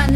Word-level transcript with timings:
my 0.00 0.06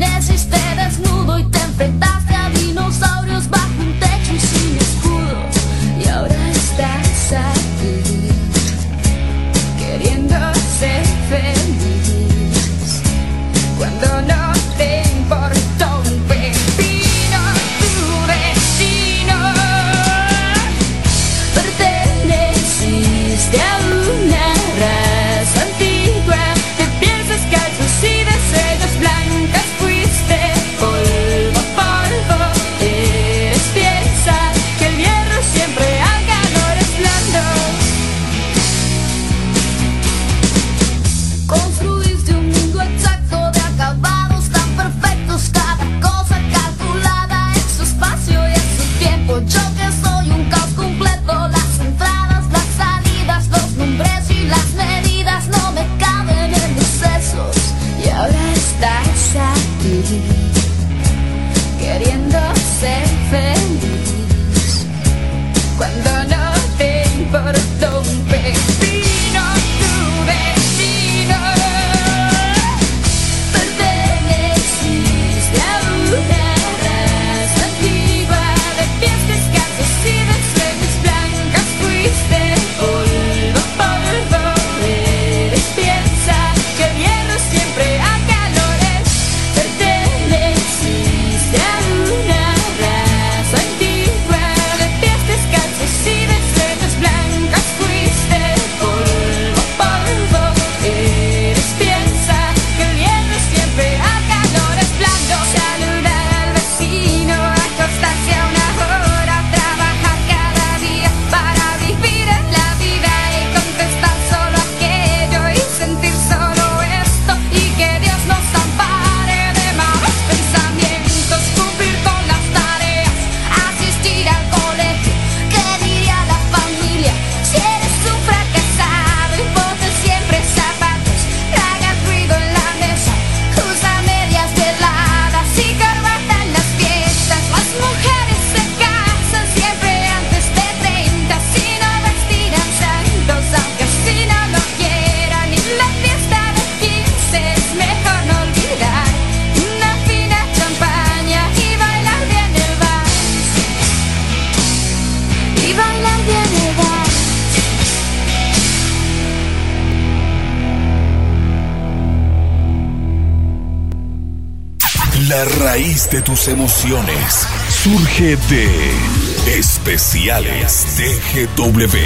de 166.15 166.23
tus 166.23 166.47
emociones 166.47 167.45
surge 167.69 168.37
de 168.49 169.59
Especiales 169.59 170.87
TGW. 170.97 171.99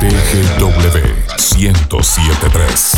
TGW 0.00 0.98
1073 1.56 2.97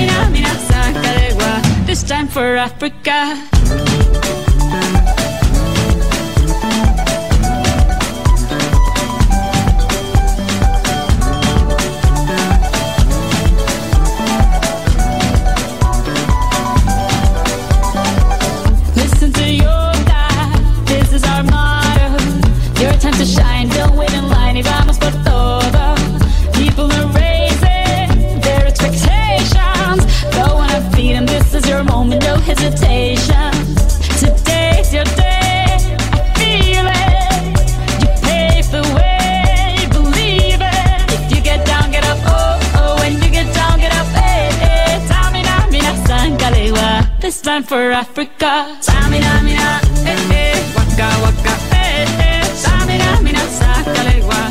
eh. 0.00 0.08
Samina, 0.08 0.30
mina, 0.30 0.48
sakalegua. 0.68 1.86
This 1.86 2.02
time 2.02 2.28
for 2.28 2.56
Africa. 2.56 3.59
Time 47.50 47.64
for 47.64 47.90
Africa. 47.90 48.78
Tamina, 48.80 49.42
mina, 49.42 49.80
eh 50.06 50.30
eh. 50.30 50.54
Waka 50.76 51.08
waka, 51.20 51.54
eh 51.74 52.06
eh. 52.06 52.46
Tamina, 52.62 53.20
mina, 53.22 53.40
sangalewa. 53.58 54.49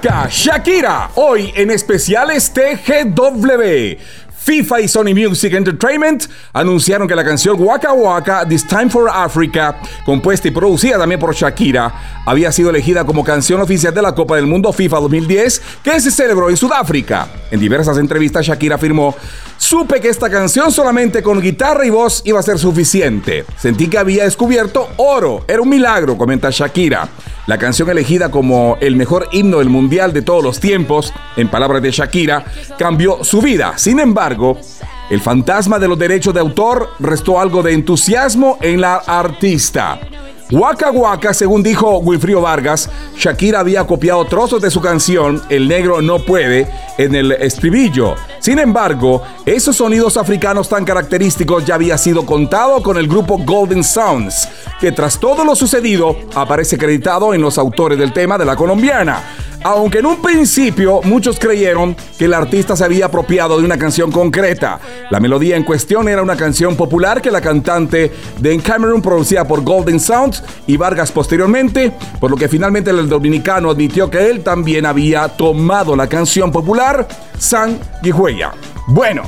Shakira, 0.00 1.10
hoy 1.16 1.52
en 1.54 1.70
especiales 1.70 2.52
TGW. 2.52 3.98
FIFA 4.44 4.80
y 4.80 4.88
Sony 4.88 5.14
Music 5.14 5.52
Entertainment 5.52 6.24
anunciaron 6.52 7.06
que 7.06 7.14
la 7.14 7.24
canción 7.24 7.56
Waka 7.60 7.92
Waka 7.92 8.44
This 8.48 8.66
Time 8.66 8.90
for 8.90 9.08
Africa, 9.08 9.76
compuesta 10.04 10.48
y 10.48 10.50
producida 10.50 10.98
también 10.98 11.20
por 11.20 11.34
Shakira, 11.34 12.22
había 12.26 12.52
sido 12.52 12.70
elegida 12.70 13.04
como 13.04 13.24
canción 13.24 13.60
oficial 13.60 13.94
de 13.94 14.02
la 14.02 14.14
Copa 14.14 14.36
del 14.36 14.46
Mundo 14.46 14.72
FIFA 14.72 15.00
2010 15.00 15.62
que 15.82 16.00
se 16.00 16.10
celebró 16.10 16.50
en 16.50 16.56
Sudáfrica. 16.56 17.28
En 17.50 17.60
diversas 17.60 17.98
entrevistas 17.98 18.46
Shakira 18.46 18.76
afirmó, 18.76 19.14
supe 19.56 20.00
que 20.00 20.08
esta 20.08 20.30
canción 20.30 20.72
solamente 20.72 21.22
con 21.22 21.40
guitarra 21.40 21.86
y 21.86 21.90
voz 21.90 22.22
iba 22.24 22.40
a 22.40 22.42
ser 22.42 22.58
suficiente. 22.58 23.44
Sentí 23.56 23.88
que 23.88 23.98
había 23.98 24.24
descubierto 24.24 24.88
oro, 24.96 25.44
era 25.48 25.62
un 25.62 25.68
milagro, 25.68 26.16
comenta 26.16 26.50
Shakira. 26.50 27.08
La 27.46 27.58
canción 27.58 27.90
elegida 27.90 28.30
como 28.30 28.78
el 28.80 28.94
mejor 28.94 29.28
himno 29.32 29.58
del 29.58 29.68
mundial 29.68 30.12
de 30.12 30.22
todos 30.22 30.44
los 30.44 30.60
tiempos, 30.60 31.12
en 31.36 31.48
palabras 31.48 31.82
de 31.82 31.90
Shakira, 31.90 32.44
cambió 32.78 33.24
su 33.24 33.42
vida. 33.42 33.74
Sin 33.76 33.98
embargo, 33.98 34.58
el 35.12 35.20
fantasma 35.20 35.78
de 35.78 35.88
los 35.88 35.98
derechos 35.98 36.32
de 36.32 36.40
autor 36.40 36.88
restó 36.98 37.38
algo 37.38 37.62
de 37.62 37.74
entusiasmo 37.74 38.56
en 38.62 38.80
la 38.80 38.96
artista. 38.96 40.00
Waka 40.50 40.90
Waka, 40.90 41.34
según 41.34 41.62
dijo 41.62 41.98
Wilfrido 41.98 42.40
Vargas, 42.40 42.88
Shakira 43.18 43.60
había 43.60 43.86
copiado 43.86 44.24
trozos 44.24 44.62
de 44.62 44.70
su 44.70 44.80
canción 44.80 45.42
El 45.50 45.68
negro 45.68 46.00
no 46.00 46.20
puede 46.20 46.66
en 46.96 47.14
el 47.14 47.32
estribillo. 47.32 48.14
Sin 48.38 48.58
embargo, 48.58 49.22
esos 49.44 49.76
sonidos 49.76 50.16
africanos 50.16 50.70
tan 50.70 50.86
característicos 50.86 51.66
ya 51.66 51.74
había 51.74 51.98
sido 51.98 52.24
contado 52.24 52.82
con 52.82 52.96
el 52.96 53.06
grupo 53.06 53.36
Golden 53.36 53.84
Sounds, 53.84 54.48
que 54.80 54.92
tras 54.92 55.20
todo 55.20 55.44
lo 55.44 55.54
sucedido 55.54 56.16
aparece 56.34 56.76
acreditado 56.76 57.34
en 57.34 57.42
los 57.42 57.58
autores 57.58 57.98
del 57.98 58.14
tema 58.14 58.38
de 58.38 58.46
la 58.46 58.56
colombiana. 58.56 59.22
Aunque 59.64 59.98
en 59.98 60.06
un 60.06 60.20
principio 60.20 61.00
muchos 61.04 61.38
creyeron 61.38 61.94
que 62.18 62.24
el 62.24 62.34
artista 62.34 62.74
se 62.74 62.84
había 62.84 63.06
apropiado 63.06 63.58
de 63.58 63.64
una 63.64 63.78
canción 63.78 64.10
concreta, 64.10 64.80
la 65.08 65.20
melodía 65.20 65.56
en 65.56 65.62
cuestión 65.62 66.08
era 66.08 66.20
una 66.20 66.36
canción 66.36 66.74
popular 66.74 67.22
que 67.22 67.30
la 67.30 67.40
cantante 67.40 68.12
de 68.38 68.58
Cameron 68.58 69.00
producía 69.00 69.44
por 69.44 69.62
Golden 69.62 70.00
Sound 70.00 70.34
y 70.66 70.76
Vargas 70.76 71.12
posteriormente, 71.12 71.92
por 72.18 72.30
lo 72.30 72.36
que 72.36 72.48
finalmente 72.48 72.90
el 72.90 73.08
dominicano 73.08 73.70
admitió 73.70 74.10
que 74.10 74.30
él 74.30 74.42
también 74.42 74.84
había 74.84 75.28
tomado 75.28 75.94
la 75.94 76.08
canción 76.08 76.50
popular 76.50 77.06
San 77.38 77.78
Guijuella. 78.02 78.52
Bueno, 78.88 79.22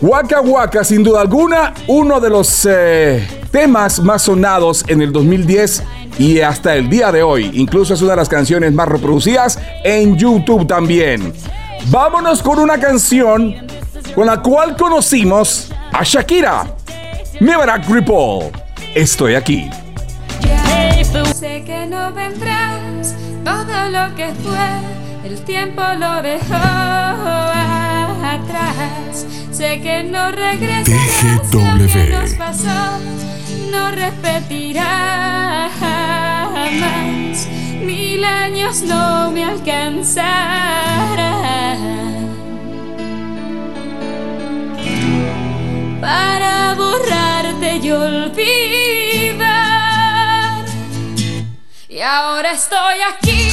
Waka 0.00 0.40
Waka, 0.40 0.84
sin 0.84 1.02
duda 1.02 1.22
alguna, 1.22 1.72
uno 1.86 2.20
de 2.20 2.28
los 2.28 2.66
eh, 2.70 3.26
temas 3.50 4.00
más 4.00 4.22
sonados 4.22 4.84
en 4.88 5.00
el 5.00 5.12
2010 5.12 5.82
y 6.18 6.40
hasta 6.40 6.74
el 6.74 6.90
día 6.90 7.10
de 7.12 7.22
hoy. 7.22 7.50
Incluso 7.54 7.94
es 7.94 8.02
una 8.02 8.10
de 8.12 8.16
las 8.16 8.28
canciones 8.28 8.72
más 8.72 8.88
reproducidas 8.88 9.58
en 9.84 10.16
YouTube 10.16 10.66
también. 10.66 11.32
Vámonos 11.86 12.42
con 12.42 12.58
una 12.58 12.78
canción 12.78 13.54
con 14.14 14.26
la 14.26 14.42
cual 14.42 14.76
conocimos 14.76 15.72
a 15.92 16.02
Shakira. 16.02 16.66
Mebarak 17.40 17.88
Ripple. 17.88 18.50
Estoy 18.94 19.34
aquí. 19.34 19.70
Sé 21.34 21.62
que 21.64 21.86
no 21.86 22.12
vendrás, 22.12 23.14
todo 23.44 23.90
lo 23.90 24.14
que 24.14 24.32
fue, 24.42 25.28
el 25.30 25.38
tiempo 25.44 25.82
lo 25.98 26.22
dejó 26.22 26.54
atrás. 28.26 29.45
Sé 29.56 29.80
que 29.80 30.02
no 30.02 30.32
regresarás 30.32 31.54
lo 31.54 31.78
que 31.88 32.10
nos 32.10 32.34
pasó, 32.34 32.98
no 33.70 33.90
repetirá 33.90 35.70
jamás. 35.80 37.48
Mil 37.80 38.22
años 38.22 38.82
no 38.82 39.30
me 39.30 39.44
alcanzarán 39.46 40.26
para 46.02 46.74
borrarte 46.74 47.76
y 47.76 47.90
olvidar. 47.92 49.46
Y 51.88 52.00
ahora 52.02 52.52
estoy 52.52 53.00
aquí. 53.10 53.45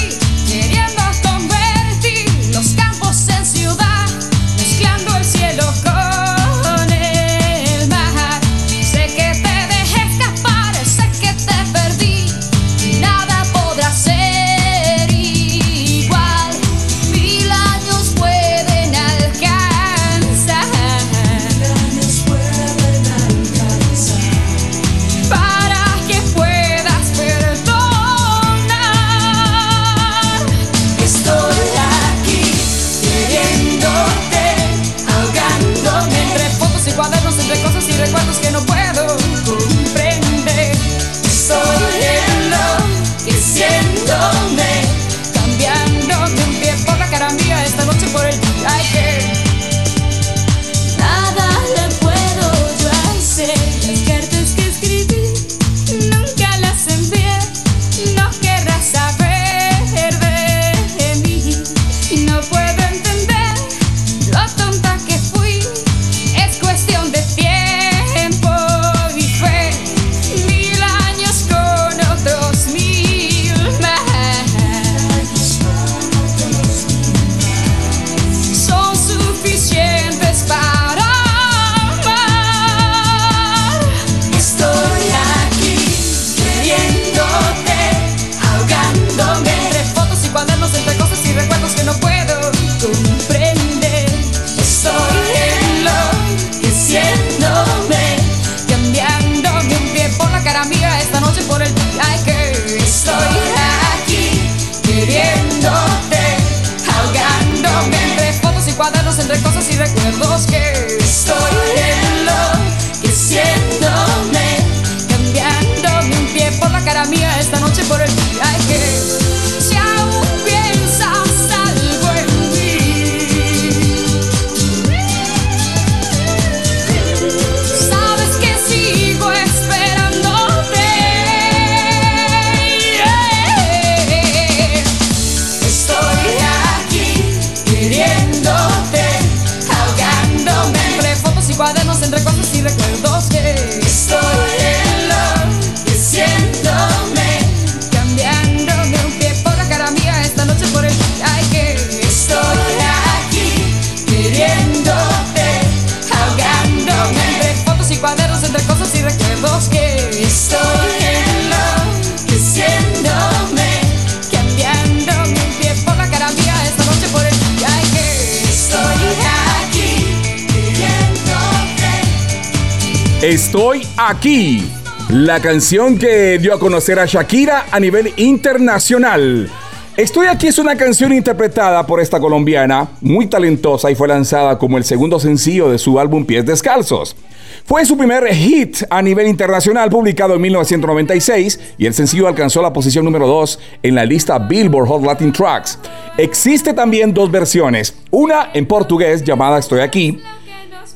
Estoy 173.24 173.88
aquí. 173.96 174.70
La 175.10 175.40
canción 175.40 175.98
que 175.98 176.38
dio 176.40 176.54
a 176.54 176.60
conocer 176.60 177.00
a 177.00 177.06
Shakira 177.06 177.68
a 177.72 177.80
nivel 177.80 178.12
internacional. 178.18 179.50
Estoy 179.96 180.28
aquí 180.28 180.48
es 180.48 180.60
una 180.60 180.76
canción 180.76 181.14
interpretada 181.14 181.88
por 181.88 182.02
esta 182.02 182.20
colombiana, 182.20 182.90
muy 183.00 183.28
talentosa 183.28 183.90
y 183.90 183.96
fue 183.96 184.10
lanzada 184.10 184.58
como 184.58 184.78
el 184.78 184.84
segundo 184.84 185.22
sencillo 185.22 185.70
de 185.70 185.78
su 185.78 186.02
álbum 186.02 186.26
Pies 186.26 186.46
Descalzos. 186.46 187.16
Fue 187.64 187.86
su 187.86 187.98
primer 187.98 188.28
hit 188.28 188.80
a 188.90 189.02
nivel 189.02 189.28
internacional 189.28 189.90
publicado 189.90 190.36
en 190.36 190.42
1996 190.42 191.76
y 191.78 191.86
el 191.86 191.94
sencillo 191.94 192.28
alcanzó 192.28 192.62
la 192.62 192.74
posición 192.74 193.06
número 193.06 193.26
2 193.26 193.58
en 193.84 193.96
la 193.96 194.04
lista 194.04 194.38
Billboard 194.38 194.90
Hot 194.90 195.06
Latin 195.06 195.32
Tracks. 195.32 195.80
Existe 196.18 196.74
también 196.74 197.14
dos 197.14 197.32
versiones, 197.32 197.96
una 198.12 198.50
en 198.54 198.66
portugués 198.66 199.24
llamada 199.24 199.60
Estoy 199.60 199.80
aquí 199.80 200.20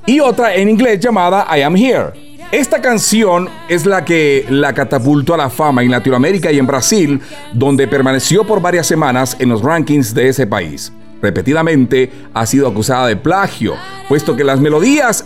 y 0.08 0.22
otra 0.22 0.56
en 0.56 0.70
inglés 0.70 1.00
llamada 1.02 1.46
I 1.56 1.62
Am 1.62 1.76
Here. 1.76 2.14
Esta 2.50 2.82
canción 2.82 3.50
es 3.68 3.86
la 3.86 4.06
que 4.06 4.46
la 4.50 4.74
catapultó 4.74 5.34
a 5.34 5.38
la 5.38 5.50
fama 5.50 5.84
en 5.84 5.92
Latinoamérica 5.92 6.50
y 6.50 6.58
en 6.58 6.66
Brasil, 6.66 7.22
donde 7.54 7.90
permaneció 7.90 8.46
por 8.46 8.62
varias 8.62 8.88
semanas 8.88 9.36
en 9.38 9.50
los 9.50 9.62
rankings 9.62 10.14
de 10.14 10.30
ese 10.30 10.48
país. 10.48 10.94
Repetidamente 11.22 12.10
ha 12.34 12.46
sido 12.46 12.70
acusada 12.70 13.08
de 13.08 13.18
plagio, 13.18 13.76
puesto 14.08 14.34
que 14.34 14.46
las 14.46 14.62
melodías, 14.62 15.26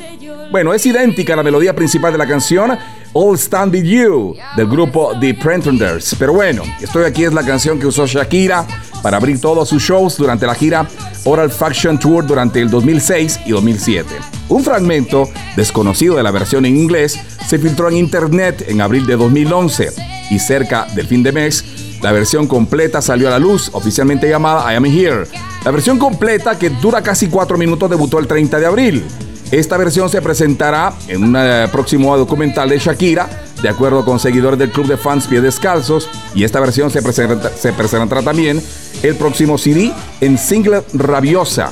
bueno, 0.51 0.73
es 0.73 0.83
idéntica 0.83 1.33
a 1.33 1.35
la 1.35 1.43
melodía 1.43 1.75
principal 1.75 2.11
de 2.11 2.17
la 2.17 2.27
canción 2.27 2.75
All 3.13 3.37
Stand 3.37 3.73
With 3.73 3.83
You 3.83 4.35
del 4.55 4.67
grupo 4.67 5.11
The 5.19 5.33
Pretenders. 5.33 6.15
Pero 6.17 6.33
bueno, 6.33 6.63
estoy 6.81 7.05
aquí 7.05 7.23
es 7.23 7.33
la 7.33 7.45
canción 7.45 7.79
que 7.79 7.87
usó 7.87 8.05
Shakira 8.05 8.65
para 9.01 9.17
abrir 9.17 9.39
todos 9.39 9.69
sus 9.69 9.81
shows 9.81 10.17
durante 10.17 10.45
la 10.45 10.55
gira 10.55 10.87
Oral 11.25 11.51
Faction 11.51 11.99
Tour 11.99 12.25
durante 12.25 12.61
el 12.61 12.69
2006 12.69 13.41
y 13.45 13.51
2007. 13.51 14.07
Un 14.49 14.63
fragmento 14.63 15.29
desconocido 15.55 16.15
de 16.15 16.23
la 16.23 16.31
versión 16.31 16.65
en 16.65 16.77
inglés 16.77 17.19
se 17.47 17.59
filtró 17.59 17.89
en 17.89 17.97
internet 17.97 18.65
en 18.67 18.81
abril 18.81 19.05
de 19.05 19.17
2011 19.17 19.89
y 20.29 20.39
cerca 20.39 20.87
del 20.95 21.07
fin 21.07 21.23
de 21.23 21.31
mes 21.31 21.63
la 22.01 22.11
versión 22.11 22.47
completa 22.47 22.99
salió 22.99 23.27
a 23.27 23.31
la 23.31 23.39
luz, 23.39 23.69
oficialmente 23.73 24.27
llamada 24.27 24.73
I 24.73 24.75
Am 24.75 24.85
Here. 24.85 25.25
La 25.63 25.69
versión 25.69 25.99
completa, 25.99 26.57
que 26.57 26.71
dura 26.71 27.03
casi 27.03 27.27
4 27.27 27.57
minutos, 27.59 27.89
debutó 27.91 28.17
el 28.17 28.25
30 28.25 28.59
de 28.59 28.65
abril. 28.65 29.03
Esta 29.51 29.75
versión 29.75 30.09
se 30.09 30.21
presentará 30.21 30.93
en 31.09 31.23
un 31.25 31.35
eh, 31.37 31.67
próximo 31.69 32.17
documental 32.17 32.69
de 32.69 32.79
Shakira, 32.79 33.27
de 33.61 33.67
acuerdo 33.67 34.05
con 34.05 34.17
seguidores 34.17 34.57
del 34.57 34.71
club 34.71 34.87
de 34.87 34.95
fans 34.95 35.27
Pies 35.27 35.43
Descalzos, 35.43 36.09
y 36.33 36.45
esta 36.45 36.61
versión 36.61 36.89
se, 36.89 37.01
se 37.01 37.73
presentará 37.73 38.21
también 38.21 38.63
el 39.03 39.15
próximo 39.15 39.57
CD 39.57 39.91
en 40.21 40.37
single 40.37 40.83
Rabiosa. 40.93 41.69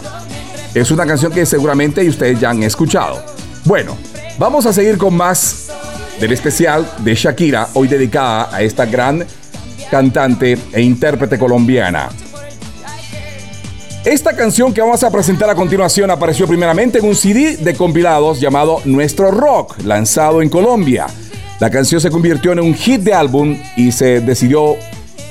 Es 0.73 0.91
una 0.91 1.05
canción 1.05 1.31
que 1.31 1.45
seguramente 1.45 2.07
ustedes 2.07 2.37
ya 2.41 2.49
han 2.49 2.63
escuchado. 2.63 3.23
Bueno, 3.63 3.95
vamos 4.37 4.65
a 4.65 4.73
seguir 4.73 4.97
con 4.97 5.15
más 5.15 5.69
del 6.19 6.33
especial 6.33 6.85
de 6.99 7.15
Shakira, 7.15 7.69
hoy 7.75 7.87
dedicada 7.87 8.53
a 8.53 8.61
esta 8.61 8.85
gran 8.85 9.25
cantante 9.89 10.57
e 10.73 10.81
intérprete 10.81 11.39
colombiana. 11.39 12.09
Esta 14.09 14.35
canción 14.35 14.73
que 14.73 14.81
vamos 14.81 15.03
a 15.03 15.11
presentar 15.11 15.51
a 15.51 15.53
continuación 15.53 16.09
apareció 16.09 16.47
primeramente 16.47 16.97
en 16.97 17.05
un 17.05 17.13
CD 17.13 17.57
de 17.57 17.75
compilados 17.75 18.39
llamado 18.41 18.81
Nuestro 18.85 19.29
Rock, 19.29 19.75
lanzado 19.83 20.41
en 20.41 20.49
Colombia. 20.49 21.05
La 21.59 21.69
canción 21.69 22.01
se 22.01 22.09
convirtió 22.09 22.51
en 22.51 22.59
un 22.59 22.73
hit 22.73 23.01
de 23.01 23.13
álbum 23.13 23.55
y 23.77 23.91
se 23.91 24.19
decidió 24.19 24.77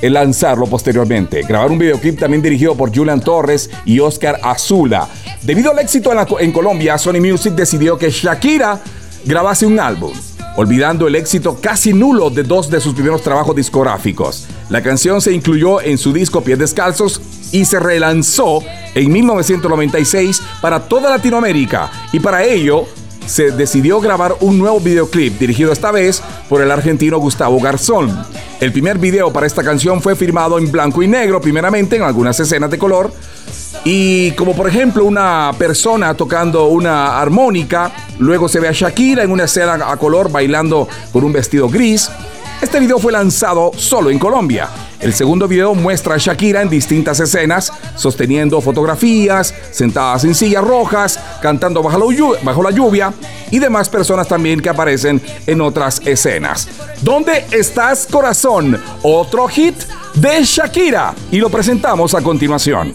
lanzarlo 0.01 0.65
posteriormente. 0.65 1.41
Grabar 1.41 1.69
un 1.69 1.77
videoclip 1.77 2.17
también 2.17 2.41
dirigido 2.41 2.73
por 2.73 2.95
Julian 2.95 3.19
Torres 3.19 3.69
y 3.83 3.99
Oscar 3.99 4.39
Azula. 4.41 5.09
Debido 5.41 5.71
al 5.71 5.79
éxito 5.79 6.13
en, 6.13 6.25
en 6.39 6.51
Colombia, 6.53 6.97
Sony 6.97 7.19
Music 7.19 7.55
decidió 7.55 7.97
que 7.97 8.09
Shakira 8.09 8.79
grabase 9.25 9.65
un 9.65 9.77
álbum, 9.77 10.13
olvidando 10.55 11.07
el 11.07 11.15
éxito 11.15 11.59
casi 11.61 11.93
nulo 11.93 12.29
de 12.29 12.43
dos 12.43 12.69
de 12.69 12.81
sus 12.81 12.93
primeros 12.93 13.21
trabajos 13.21 13.55
discográficos. 13.55 14.47
La 14.69 14.81
canción 14.81 15.21
se 15.21 15.33
incluyó 15.33 15.81
en 15.81 15.97
su 15.97 16.13
disco 16.13 16.41
Pies 16.41 16.59
Descalzos 16.59 17.21
y 17.51 17.65
se 17.65 17.79
relanzó 17.79 18.61
en 18.93 19.11
1996 19.11 20.41
para 20.61 20.87
toda 20.87 21.09
Latinoamérica 21.09 21.91
y 22.11 22.19
para 22.19 22.43
ello 22.43 22.85
se 23.29 23.51
decidió 23.51 24.01
grabar 24.01 24.35
un 24.41 24.57
nuevo 24.57 24.79
videoclip 24.79 25.37
dirigido 25.37 25.71
esta 25.71 25.91
vez 25.91 26.21
por 26.49 26.63
el 26.63 26.71
argentino 26.71 27.19
Gustavo 27.19 27.59
Garzón. 27.59 28.25
El 28.59 28.71
primer 28.71 28.97
video 28.97 29.31
para 29.31 29.45
esta 29.45 29.63
canción 29.63 30.01
fue 30.01 30.15
firmado 30.15 30.57
en 30.57 30.71
blanco 30.71 31.03
y 31.03 31.07
negro, 31.07 31.39
primeramente 31.39 31.95
en 31.95 32.01
algunas 32.01 32.39
escenas 32.39 32.71
de 32.71 32.79
color, 32.79 33.13
y 33.85 34.31
como 34.31 34.55
por 34.55 34.67
ejemplo 34.67 35.05
una 35.05 35.51
persona 35.57 36.15
tocando 36.15 36.67
una 36.67 37.19
armónica, 37.19 37.91
luego 38.17 38.49
se 38.49 38.59
ve 38.59 38.67
a 38.67 38.71
Shakira 38.71 39.23
en 39.23 39.31
una 39.31 39.43
escena 39.43 39.77
a 39.89 39.97
color 39.97 40.31
bailando 40.31 40.87
con 41.13 41.23
un 41.23 41.31
vestido 41.31 41.69
gris. 41.69 42.09
Este 42.61 42.77
video 42.81 42.99
fue 42.99 43.13
lanzado 43.13 43.71
solo 43.77 44.09
en 44.09 44.19
Colombia. 44.19 44.67
El 44.99 45.13
segundo 45.13 45.47
video 45.47 45.73
muestra 45.73 46.15
a 46.15 46.17
Shakira 46.17 46.61
en 46.61 46.69
distintas 46.69 47.17
escenas, 47.21 47.71
sosteniendo 47.95 48.59
fotografías, 48.59 49.53
sentadas 49.71 50.25
en 50.25 50.35
sillas 50.35 50.61
rojas, 50.61 51.17
cantando 51.41 51.81
bajo 51.81 52.61
la, 52.61 52.71
lluvia 52.71 53.13
y 53.49 53.59
demás 53.59 53.87
personas 53.87 54.27
también 54.27 54.59
que 54.59 54.67
aparecen 54.67 55.21
en 55.47 55.61
otras 55.61 56.01
escenas. 56.05 56.67
¿Dónde 57.01 57.45
estás, 57.51 58.05
corazón? 58.05 58.77
Otro 59.03 59.47
hit 59.47 59.75
de 60.15 60.43
Shakira. 60.43 61.15
Y 61.31 61.37
lo 61.37 61.49
presentamos 61.49 62.13
a 62.13 62.21
continuación. 62.21 62.93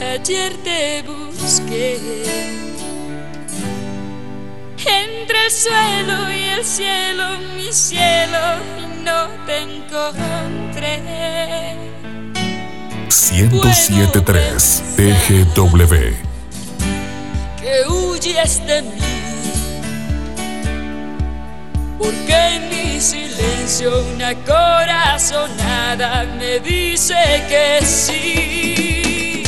Ayer 0.00 0.56
te 0.64 1.04
busqué 1.06 2.77
entre 4.86 5.44
el 5.44 5.50
suelo 5.50 6.30
y 6.30 6.42
el 6.44 6.64
cielo, 6.64 7.24
mi 7.56 7.72
cielo, 7.72 8.38
y 8.78 9.02
no 9.02 9.28
te 9.46 9.62
encontré. 9.62 11.28
1073 13.32 14.82
TGW. 14.96 15.94
que 17.60 17.86
huyes 17.88 18.66
de 18.66 18.82
mí. 18.82 18.90
Porque 21.98 22.34
en 22.34 22.68
mi 22.70 23.00
silencio 23.00 24.04
una 24.14 24.34
corazonada 24.44 26.24
me 26.38 26.60
dice 26.60 27.44
que 27.48 27.84
sí. 27.84 29.42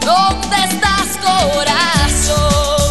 ¿Dónde 0.00 0.56
estás, 0.64 1.18
corazón? 1.22 2.81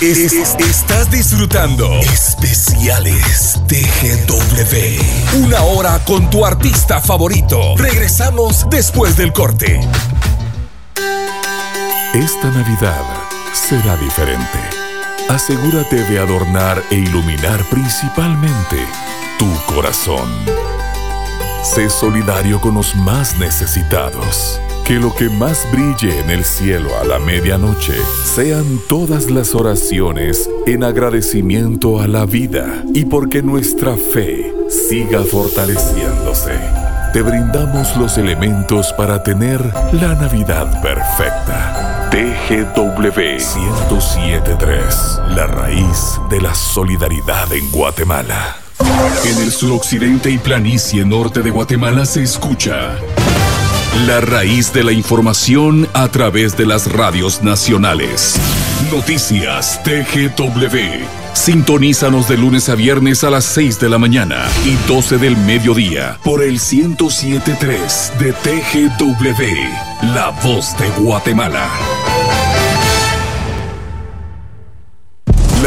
Es- 0.00 0.32
es- 0.32 0.54
estás 0.58 1.10
disfrutando 1.10 2.00
especiales 2.00 3.60
TGW. 3.68 5.44
Una 5.44 5.62
hora 5.62 6.02
con 6.06 6.30
tu 6.30 6.44
artista 6.46 7.00
favorito. 7.00 7.76
Regresamos 7.76 8.66
después 8.70 9.16
del 9.16 9.32
corte. 9.32 9.80
Esta 12.14 12.50
Navidad 12.50 13.04
será 13.52 13.96
diferente. 13.96 14.58
Asegúrate 15.28 16.02
de 16.04 16.18
adornar 16.18 16.82
e 16.90 16.94
iluminar 16.96 17.62
principalmente 17.70 18.78
tu 19.38 19.48
corazón. 19.66 20.28
Sé 21.62 21.90
solidario 21.90 22.58
con 22.60 22.74
los 22.74 22.96
más 22.96 23.36
necesitados. 23.36 24.58
Que 24.90 24.98
lo 24.98 25.14
que 25.14 25.28
más 25.28 25.68
brille 25.70 26.18
en 26.18 26.30
el 26.30 26.44
cielo 26.44 26.90
a 27.00 27.04
la 27.04 27.20
medianoche 27.20 27.94
sean 28.24 28.80
todas 28.88 29.30
las 29.30 29.54
oraciones 29.54 30.50
en 30.66 30.82
agradecimiento 30.82 32.00
a 32.00 32.08
la 32.08 32.26
vida 32.26 32.82
y 32.92 33.04
porque 33.04 33.40
nuestra 33.40 33.94
fe 33.94 34.52
siga 34.68 35.22
fortaleciéndose. 35.22 36.58
Te 37.12 37.22
brindamos 37.22 37.96
los 37.98 38.18
elementos 38.18 38.92
para 38.94 39.22
tener 39.22 39.64
la 39.92 40.16
Navidad 40.16 40.82
perfecta. 40.82 42.10
TGW 42.10 43.38
1073, 43.38 45.20
la 45.36 45.46
raíz 45.46 46.18
de 46.30 46.40
la 46.40 46.52
solidaridad 46.52 47.52
en 47.52 47.70
Guatemala. 47.70 48.56
En 49.24 49.38
el 49.40 49.52
suroccidente 49.52 50.32
y 50.32 50.38
planicie 50.38 51.04
norte 51.04 51.42
de 51.42 51.50
Guatemala 51.50 52.04
se 52.04 52.24
escucha 52.24 52.98
la 54.06 54.20
raíz 54.20 54.72
de 54.72 54.84
la 54.84 54.92
información 54.92 55.88
a 55.94 56.08
través 56.08 56.56
de 56.56 56.64
las 56.64 56.90
radios 56.90 57.42
nacionales. 57.42 58.36
Noticias 58.90 59.80
TGW. 59.82 61.04
Sintonízanos 61.34 62.28
de 62.28 62.36
lunes 62.36 62.68
a 62.68 62.74
viernes 62.74 63.24
a 63.24 63.30
las 63.30 63.44
6 63.46 63.80
de 63.80 63.88
la 63.88 63.98
mañana 63.98 64.46
y 64.64 64.74
12 64.88 65.18
del 65.18 65.36
mediodía 65.36 66.18
por 66.24 66.42
el 66.42 66.52
1073 66.52 68.12
de 68.18 68.32
TGW, 68.32 70.14
La 70.14 70.30
Voz 70.42 70.76
de 70.78 70.88
Guatemala. 71.02 71.68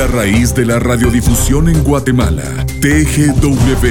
La 0.03 0.09
raíz 0.09 0.53
de 0.53 0.65
la 0.65 0.79
radiodifusión 0.79 1.69
en 1.69 1.81
Guatemala, 1.81 2.43
TGW 2.81 3.87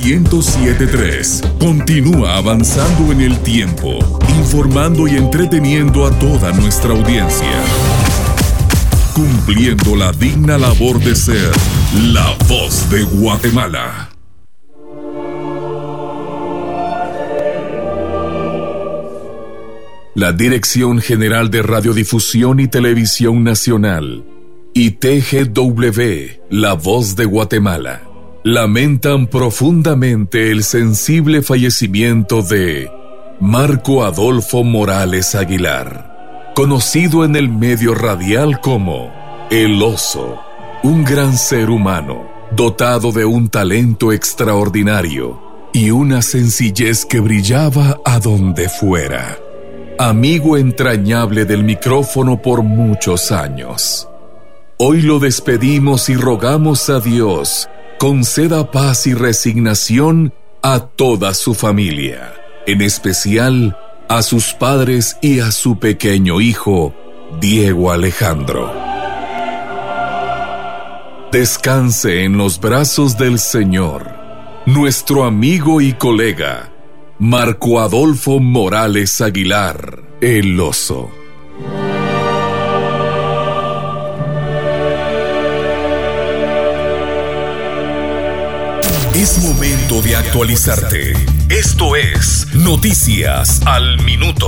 1073, 0.00 1.42
continúa 1.58 2.36
avanzando 2.36 3.10
en 3.10 3.20
el 3.20 3.36
tiempo, 3.40 3.98
informando 4.38 5.08
y 5.08 5.16
entreteniendo 5.16 6.06
a 6.06 6.16
toda 6.20 6.52
nuestra 6.52 6.92
audiencia. 6.92 7.50
Cumpliendo 9.12 9.96
la 9.96 10.12
digna 10.12 10.56
labor 10.56 11.00
de 11.00 11.16
ser 11.16 11.50
la 12.00 12.32
voz 12.48 12.88
de 12.88 13.02
Guatemala. 13.02 14.08
La 20.14 20.32
Dirección 20.32 21.00
General 21.00 21.50
de 21.50 21.62
Radiodifusión 21.62 22.60
y 22.60 22.68
Televisión 22.68 23.42
Nacional 23.42 24.29
y 24.74 24.92
TGW, 24.92 26.40
La 26.50 26.74
Voz 26.74 27.16
de 27.16 27.24
Guatemala, 27.24 28.02
lamentan 28.44 29.26
profundamente 29.26 30.50
el 30.50 30.64
sensible 30.64 31.42
fallecimiento 31.42 32.42
de 32.42 32.90
Marco 33.40 34.04
Adolfo 34.04 34.64
Morales 34.64 35.34
Aguilar, 35.34 36.52
conocido 36.54 37.24
en 37.24 37.36
el 37.36 37.48
medio 37.48 37.94
radial 37.94 38.60
como 38.60 39.12
El 39.50 39.82
Oso, 39.82 40.40
un 40.82 41.04
gran 41.04 41.36
ser 41.36 41.70
humano, 41.70 42.28
dotado 42.52 43.12
de 43.12 43.24
un 43.24 43.48
talento 43.48 44.12
extraordinario 44.12 45.40
y 45.72 45.90
una 45.90 46.22
sencillez 46.22 47.04
que 47.04 47.20
brillaba 47.20 48.00
a 48.04 48.18
donde 48.18 48.68
fuera. 48.68 49.38
Amigo 49.98 50.56
entrañable 50.56 51.44
del 51.44 51.62
micrófono 51.62 52.40
por 52.40 52.62
muchos 52.62 53.32
años. 53.32 54.09
Hoy 54.82 55.02
lo 55.02 55.18
despedimos 55.18 56.08
y 56.08 56.14
rogamos 56.14 56.88
a 56.88 57.00
Dios 57.00 57.68
conceda 57.98 58.70
paz 58.70 59.06
y 59.06 59.12
resignación 59.12 60.32
a 60.62 60.80
toda 60.80 61.34
su 61.34 61.52
familia, 61.52 62.32
en 62.66 62.80
especial 62.80 63.76
a 64.08 64.22
sus 64.22 64.54
padres 64.54 65.18
y 65.20 65.40
a 65.40 65.52
su 65.52 65.78
pequeño 65.78 66.40
hijo, 66.40 66.94
Diego 67.42 67.92
Alejandro. 67.92 68.72
Descanse 71.30 72.24
en 72.24 72.38
los 72.38 72.58
brazos 72.58 73.18
del 73.18 73.38
Señor, 73.38 74.10
nuestro 74.64 75.24
amigo 75.24 75.82
y 75.82 75.92
colega, 75.92 76.72
Marco 77.18 77.80
Adolfo 77.80 78.40
Morales 78.40 79.20
Aguilar, 79.20 80.04
el 80.22 80.58
oso. 80.58 81.19
Es 89.14 89.42
momento 89.42 90.00
de 90.02 90.14
actualizarte. 90.14 91.12
Esto 91.48 91.96
es 91.96 92.46
Noticias 92.54 93.60
al 93.66 94.00
Minuto. 94.04 94.46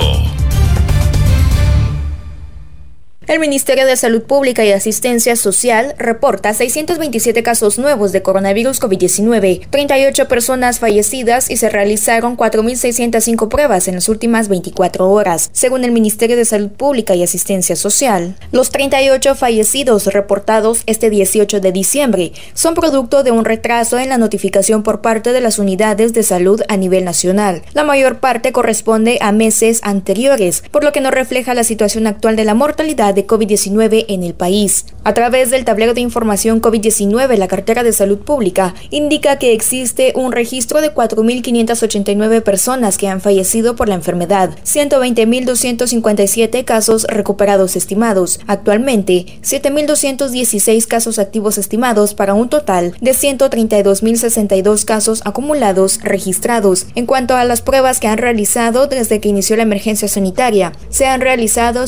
El 3.28 3.38
Ministerio 3.38 3.87
de 3.87 3.96
Salud 3.96 4.22
Pública 4.22 4.64
y 4.64 4.72
Asistencia 4.72 5.37
Social 5.37 5.94
reporta 5.96 6.52
627 6.52 7.44
casos 7.44 7.78
nuevos 7.78 8.11
de 8.11 8.20
coronavirus 8.20 8.80
COVID-19, 8.82 9.68
38 9.70 10.26
personas 10.26 10.80
fallecidas 10.80 11.48
y 11.48 11.56
se 11.56 11.68
realizaron 11.68 12.37
4.605 12.37 13.48
pruebas 13.48 13.87
en 13.87 13.94
las 13.94 14.08
últimas 14.08 14.48
24 14.48 15.08
horas, 15.08 15.50
según 15.52 15.85
el 15.85 15.92
Ministerio 15.92 16.37
de 16.37 16.44
Salud 16.44 16.70
Pública 16.70 17.14
y 17.14 17.22
Asistencia 17.22 17.76
Social. 17.76 18.35
Los 18.50 18.70
38 18.70 19.37
fallecidos 19.37 20.06
reportados 20.06 20.82
este 20.87 21.08
18 21.08 21.61
de 21.61 21.70
diciembre 21.70 22.32
son 22.54 22.74
producto 22.74 23.22
de 23.22 23.30
un 23.30 23.44
retraso 23.44 24.00
en 24.00 24.08
la 24.08 24.18
notificación 24.18 24.82
por 24.82 25.00
parte 25.00 25.32
de 25.32 25.40
las 25.40 25.61
unidades 25.61 26.12
de 26.12 26.24
salud 26.24 26.61
a 26.66 26.76
nivel 26.76 27.04
nacional. 27.04 27.62
La 27.72 27.85
mayor 27.85 28.18
parte 28.18 28.50
corresponde 28.50 29.18
a 29.20 29.30
meses 29.30 29.78
anteriores, 29.85 30.64
por 30.72 30.82
lo 30.82 30.90
que 30.90 31.00
no 31.00 31.12
refleja 31.12 31.54
la 31.54 31.62
situación 31.62 32.08
actual 32.08 32.35
de 32.35 32.44
la 32.44 32.54
mortalidad 32.54 33.12
de 33.14 33.22
de 33.22 33.27
COVID-19 33.27 34.07
en 34.09 34.25
el 34.25 34.35
país. 34.35 34.87
A 35.05 35.14
través 35.14 35.51
del 35.51 35.64
tablero 35.64 35.94
de 35.94 36.01
información 36.01 36.61
COVID-19, 36.61 37.37
la 37.37 37.48
cartera 37.48 37.83
de 37.83 37.92
salud 37.92 38.18
pública 38.18 38.75
indica 38.90 39.38
que 39.38 39.53
existe 39.53 40.12
un 40.16 40.33
registro 40.33 40.81
de 40.81 40.94
4.589 40.94 42.42
personas 42.42 42.98
que 42.98 43.09
han 43.09 43.20
fallecido 43.20 43.77
por 43.77 43.88
la 43.88 43.94
enfermedad, 43.94 44.51
120.257 44.64 46.64
casos 46.64 47.07
recuperados 47.09 47.77
estimados. 47.77 48.40
Actualmente, 48.46 49.27
7.216 49.42 50.87
casos 50.87 51.18
activos 51.18 51.59
estimados 51.59 52.14
para 52.14 52.35
un 52.35 52.48
total 52.48 52.94
de 53.01 53.12
132.062 53.12 54.85
casos 54.85 55.22
acumulados 55.25 56.01
registrados. 56.03 56.87
En 56.94 57.07
cuanto 57.07 57.35
a 57.35 57.44
las 57.44 57.62
pruebas 57.62 58.01
que 58.01 58.09
han 58.09 58.18
realizado 58.18 58.87
desde 58.87 59.20
que 59.20 59.29
inició 59.29 59.57
la 59.57 59.62
emergencia 59.62 60.09
sanitaria, 60.09 60.72
se 60.90 61.07
han 61.07 61.20
realizado 61.20 61.87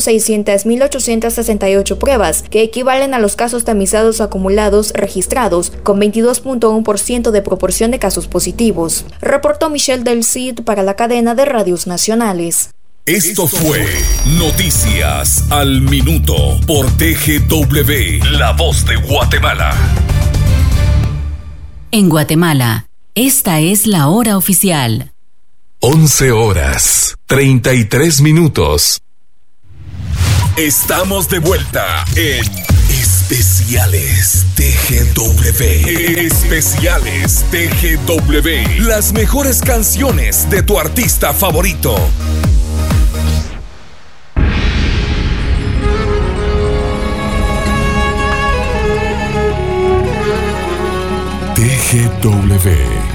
600.868 1.21 1.97
pruebas, 1.97 2.43
que 2.43 2.61
equivalen 2.61 3.13
a 3.13 3.19
los 3.19 3.35
casos 3.35 3.63
tamizados 3.63 4.21
acumulados 4.21 4.93
registrados, 4.93 5.71
con 5.83 5.99
22.1% 5.99 7.31
de 7.31 7.41
proporción 7.41 7.91
de 7.91 7.99
casos 7.99 8.27
positivos. 8.27 9.05
Reportó 9.21 9.69
Michelle 9.69 10.03
Del 10.03 10.23
Cid 10.23 10.61
para 10.61 10.83
la 10.83 10.95
cadena 10.95 11.35
de 11.35 11.45
radios 11.45 11.87
nacionales. 11.87 12.71
Esto 13.05 13.45
fue 13.45 13.85
Noticias 14.39 15.43
al 15.51 15.81
Minuto 15.81 16.59
por 16.65 16.87
TGW, 16.97 18.25
La 18.31 18.53
Voz 18.53 18.83
de 18.87 18.95
Guatemala. 18.95 19.75
En 21.91 22.09
Guatemala, 22.09 22.87
esta 23.13 23.59
es 23.59 23.85
la 23.85 24.07
hora 24.07 24.37
oficial. 24.37 25.11
11 25.81 26.31
horas, 26.31 27.15
33 27.27 28.21
minutos. 28.21 29.01
Estamos 30.57 31.27
de 31.29 31.39
vuelta 31.39 32.05
en 32.15 32.43
Especiales 32.89 34.45
TGW. 34.55 35.63
Especiales 36.19 37.43
TGW. 37.51 38.83
Las 38.87 39.11
mejores 39.13 39.61
canciones 39.61 40.49
de 40.49 40.63
tu 40.63 40.79
artista 40.79 41.33
favorito. 41.33 41.95
TGW. 51.55 53.14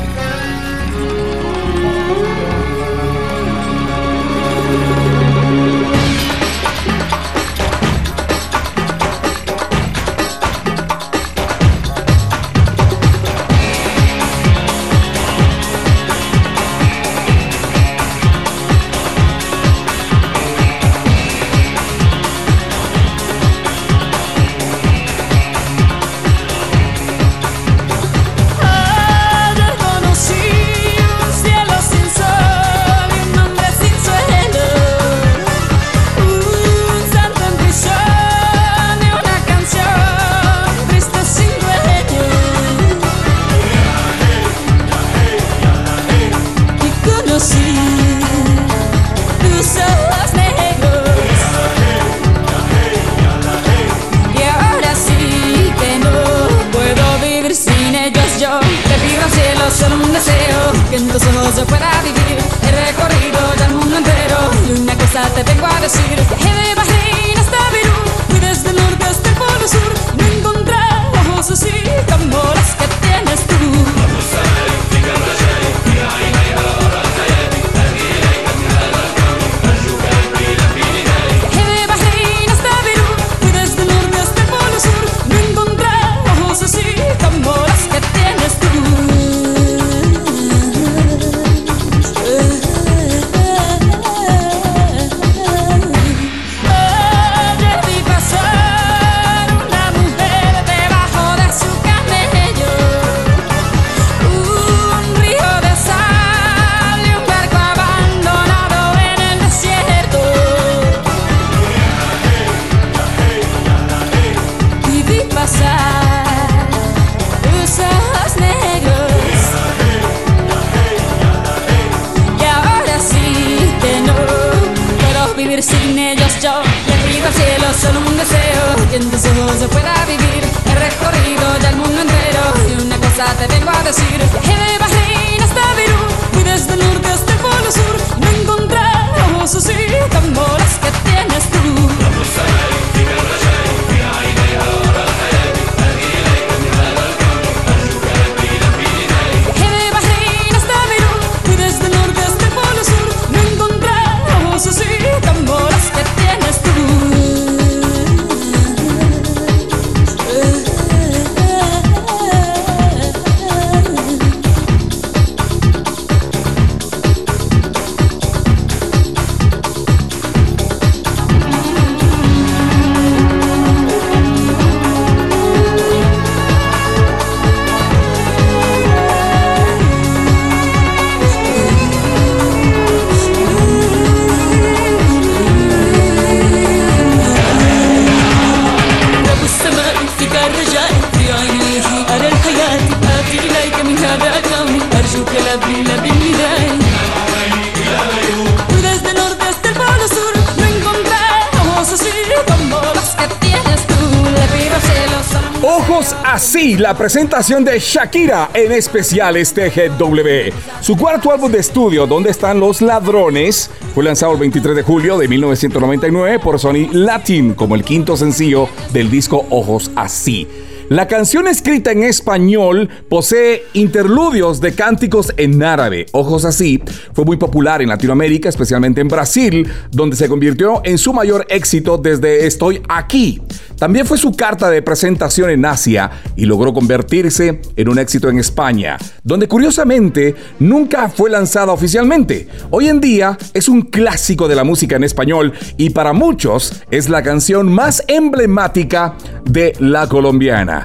Así, 206.61 206.77
la 206.77 206.95
presentación 206.95 207.65
de 207.65 207.79
Shakira 207.79 208.51
en 208.53 208.71
especiales 208.73 209.55
TGW. 209.55 210.53
Su 210.83 210.95
cuarto 210.95 211.33
álbum 211.33 211.51
de 211.51 211.59
estudio, 211.59 212.07
¿Dónde 212.07 212.29
están 212.29 212.61
los 212.61 212.83
ladrones? 212.83 213.71
Fue 213.95 214.05
lanzado 214.05 214.35
el 214.35 214.41
23 214.41 214.77
de 214.77 214.83
julio 214.83 215.17
de 215.17 215.27
1999 215.27 216.39
por 216.39 216.59
Sony 216.59 216.91
Latin 216.93 217.55
como 217.55 217.77
el 217.77 217.83
quinto 217.83 218.15
sencillo 218.15 218.69
del 218.93 219.11
disco 219.11 219.47
Ojos 219.49 219.91
Así. 219.97 220.47
La 220.91 221.07
canción 221.07 221.47
escrita 221.47 221.93
en 221.93 222.03
español 222.03 222.89
posee 223.09 223.63
interludios 223.75 224.61
de 224.61 224.75
cánticos 224.75 225.33
en 225.37 225.63
árabe. 225.63 226.07
Ojos 226.11 226.45
así 226.45 226.83
fue 227.13 227.25
muy 227.25 227.37
popular 227.37 227.81
en 227.81 227.91
Latinoamérica, 227.91 228.49
especialmente 228.49 229.01
en 229.01 229.07
Brasil, 229.07 229.69
donde 229.93 230.17
se 230.17 230.29
convirtió 230.29 230.81
en 230.83 230.99
su 230.99 231.13
mayor 231.13 231.47
éxito 231.49 231.97
desde 231.97 232.45
Estoy 232.45 232.83
aquí. 232.89 233.41
También 233.79 234.05
fue 234.05 234.19
su 234.19 234.33
carta 234.33 234.69
de 234.69 234.83
presentación 234.83 235.49
en 235.49 235.65
Asia 235.65 236.11
y 236.37 236.45
logró 236.45 236.75
convertirse 236.75 237.63
en 237.77 237.89
un 237.89 237.99
éxito 237.99 238.29
en 238.29 238.39
España, 238.39 238.99
donde 239.23 239.49
curiosamente 239.49 240.35
nunca 240.59 241.09
fue 241.09 241.31
lanzada 241.31 241.73
oficialmente. 241.73 242.47
Hoy 242.69 242.89
en 242.89 243.01
día 243.01 243.39
es 243.55 243.71
un 243.71 243.83
clásico 243.83 244.49
de 244.49 244.57
la 244.57 244.65
música 244.65 244.97
en 244.97 245.05
español 245.05 245.55
y 245.79 245.91
para 245.91 246.13
muchos 246.13 246.83
es 246.91 247.09
la 247.09 247.23
canción 247.23 247.73
más 247.73 248.05
emblemática 248.07 249.15
de 249.45 249.75
la 249.79 250.07
colombiana. 250.07 250.85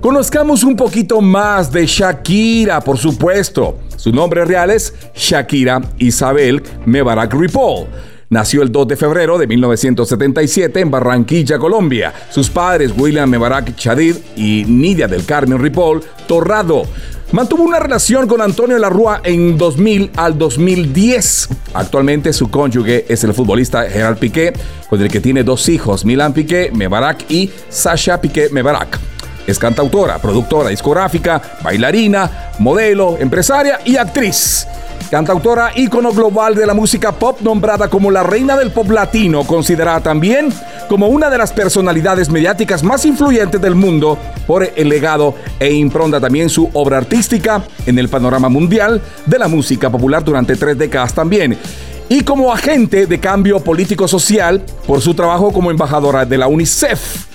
Conozcamos 0.00 0.62
un 0.62 0.76
poquito 0.76 1.20
más 1.20 1.72
de 1.72 1.86
Shakira, 1.86 2.80
por 2.80 2.98
supuesto. 2.98 3.78
Su 3.96 4.12
nombre 4.12 4.44
real 4.44 4.70
es 4.70 4.94
Shakira 5.14 5.80
Isabel 5.98 6.62
Mebarak 6.84 7.34
Ripoll. 7.34 7.86
Nació 8.28 8.62
el 8.62 8.72
2 8.72 8.88
de 8.88 8.96
febrero 8.96 9.38
de 9.38 9.46
1977 9.46 10.80
en 10.80 10.90
Barranquilla, 10.90 11.58
Colombia. 11.58 12.12
Sus 12.30 12.50
padres, 12.50 12.92
William 12.96 13.30
Mebarak 13.30 13.76
Chadid 13.76 14.16
y 14.36 14.64
Nidia 14.66 15.06
del 15.06 15.24
Carmen 15.24 15.60
Ripoll 15.60 16.02
Torrado. 16.26 16.82
Mantuvo 17.32 17.64
una 17.64 17.80
relación 17.80 18.28
con 18.28 18.40
Antonio 18.40 18.78
Larrua 18.78 19.20
en 19.24 19.58
2000 19.58 20.12
al 20.16 20.38
2010. 20.38 21.48
Actualmente 21.74 22.32
su 22.32 22.48
cónyuge 22.48 23.04
es 23.12 23.24
el 23.24 23.34
futbolista 23.34 23.82
Gerard 23.90 24.18
Piqué, 24.18 24.52
con 24.88 25.02
el 25.02 25.10
que 25.10 25.20
tiene 25.20 25.42
dos 25.42 25.68
hijos, 25.68 26.04
Milan 26.04 26.32
Piqué 26.32 26.70
Mebarak 26.72 27.28
y 27.28 27.50
Sasha 27.68 28.20
Piqué 28.20 28.48
Mebarak. 28.50 29.15
Es 29.46 29.58
cantautora, 29.58 30.18
productora 30.18 30.70
discográfica, 30.70 31.40
bailarina, 31.62 32.50
modelo, 32.58 33.16
empresaria 33.18 33.80
y 33.84 33.96
actriz. 33.96 34.66
Cantautora 35.10 35.70
ícono 35.76 36.12
global 36.12 36.56
de 36.56 36.66
la 36.66 36.74
música 36.74 37.12
pop, 37.12 37.40
nombrada 37.40 37.88
como 37.88 38.10
la 38.10 38.24
reina 38.24 38.56
del 38.56 38.72
pop 38.72 38.90
latino, 38.90 39.44
considerada 39.44 40.00
también 40.00 40.52
como 40.88 41.06
una 41.08 41.30
de 41.30 41.38
las 41.38 41.52
personalidades 41.52 42.28
mediáticas 42.28 42.82
más 42.82 43.04
influyentes 43.04 43.60
del 43.60 43.76
mundo 43.76 44.18
por 44.46 44.68
el 44.74 44.88
legado 44.88 45.34
e 45.60 45.72
impronta 45.72 46.20
también 46.20 46.48
su 46.48 46.68
obra 46.72 46.98
artística 46.98 47.62
en 47.86 47.98
el 47.98 48.08
panorama 48.08 48.48
mundial 48.48 49.00
de 49.26 49.38
la 49.38 49.46
música 49.46 49.90
popular 49.90 50.24
durante 50.24 50.56
tres 50.56 50.76
décadas 50.76 51.14
también 51.14 51.56
y 52.08 52.20
como 52.22 52.52
agente 52.52 53.06
de 53.06 53.20
cambio 53.20 53.60
político-social 53.60 54.62
por 54.86 55.00
su 55.00 55.14
trabajo 55.14 55.52
como 55.52 55.70
embajadora 55.70 56.24
de 56.24 56.38
la 56.38 56.46
UNICEF, 56.46 57.26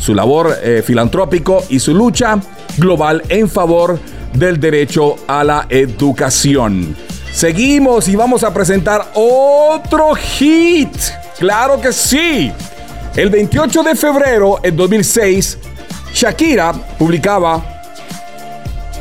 su 0.00 0.14
labor 0.14 0.58
eh, 0.62 0.82
filantrópico 0.84 1.62
y 1.68 1.78
su 1.78 1.94
lucha 1.94 2.40
global 2.78 3.22
en 3.28 3.48
favor 3.48 3.98
del 4.32 4.58
derecho 4.58 5.16
a 5.28 5.44
la 5.44 5.66
educación. 5.68 6.96
Seguimos 7.32 8.08
y 8.08 8.16
vamos 8.16 8.42
a 8.42 8.52
presentar 8.52 9.12
otro 9.14 10.14
hit. 10.14 10.90
Claro 11.38 11.80
que 11.80 11.92
sí. 11.92 12.50
El 13.14 13.28
28 13.30 13.82
de 13.82 13.94
febrero 13.94 14.60
en 14.62 14.76
2006, 14.76 15.58
Shakira 16.12 16.72
publicaba 16.98 17.82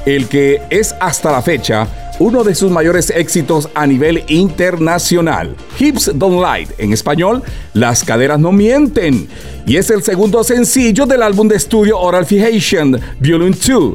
el 0.06 0.28
que 0.28 0.62
es 0.70 0.96
hasta 1.00 1.32
la 1.32 1.42
fecha 1.42 1.88
uno 2.20 2.44
de 2.44 2.54
sus 2.54 2.70
mayores 2.70 3.10
éxitos 3.10 3.70
a 3.74 3.88
nivel 3.88 4.24
internacional. 4.28 5.56
Hips 5.80 6.12
Don't 6.14 6.44
Lie, 6.44 6.68
en 6.78 6.94
español, 6.94 7.42
Las 7.74 8.04
caderas 8.04 8.40
no 8.40 8.52
mienten, 8.52 9.28
y 9.66 9.78
es 9.78 9.90
el 9.90 10.04
segundo 10.04 10.44
sencillo 10.44 11.06
del 11.06 11.24
álbum 11.24 11.48
de 11.48 11.56
estudio 11.56 11.98
Oral 11.98 12.26
Fixation, 12.26 13.00
Violin 13.20 13.56
2. 13.68 13.94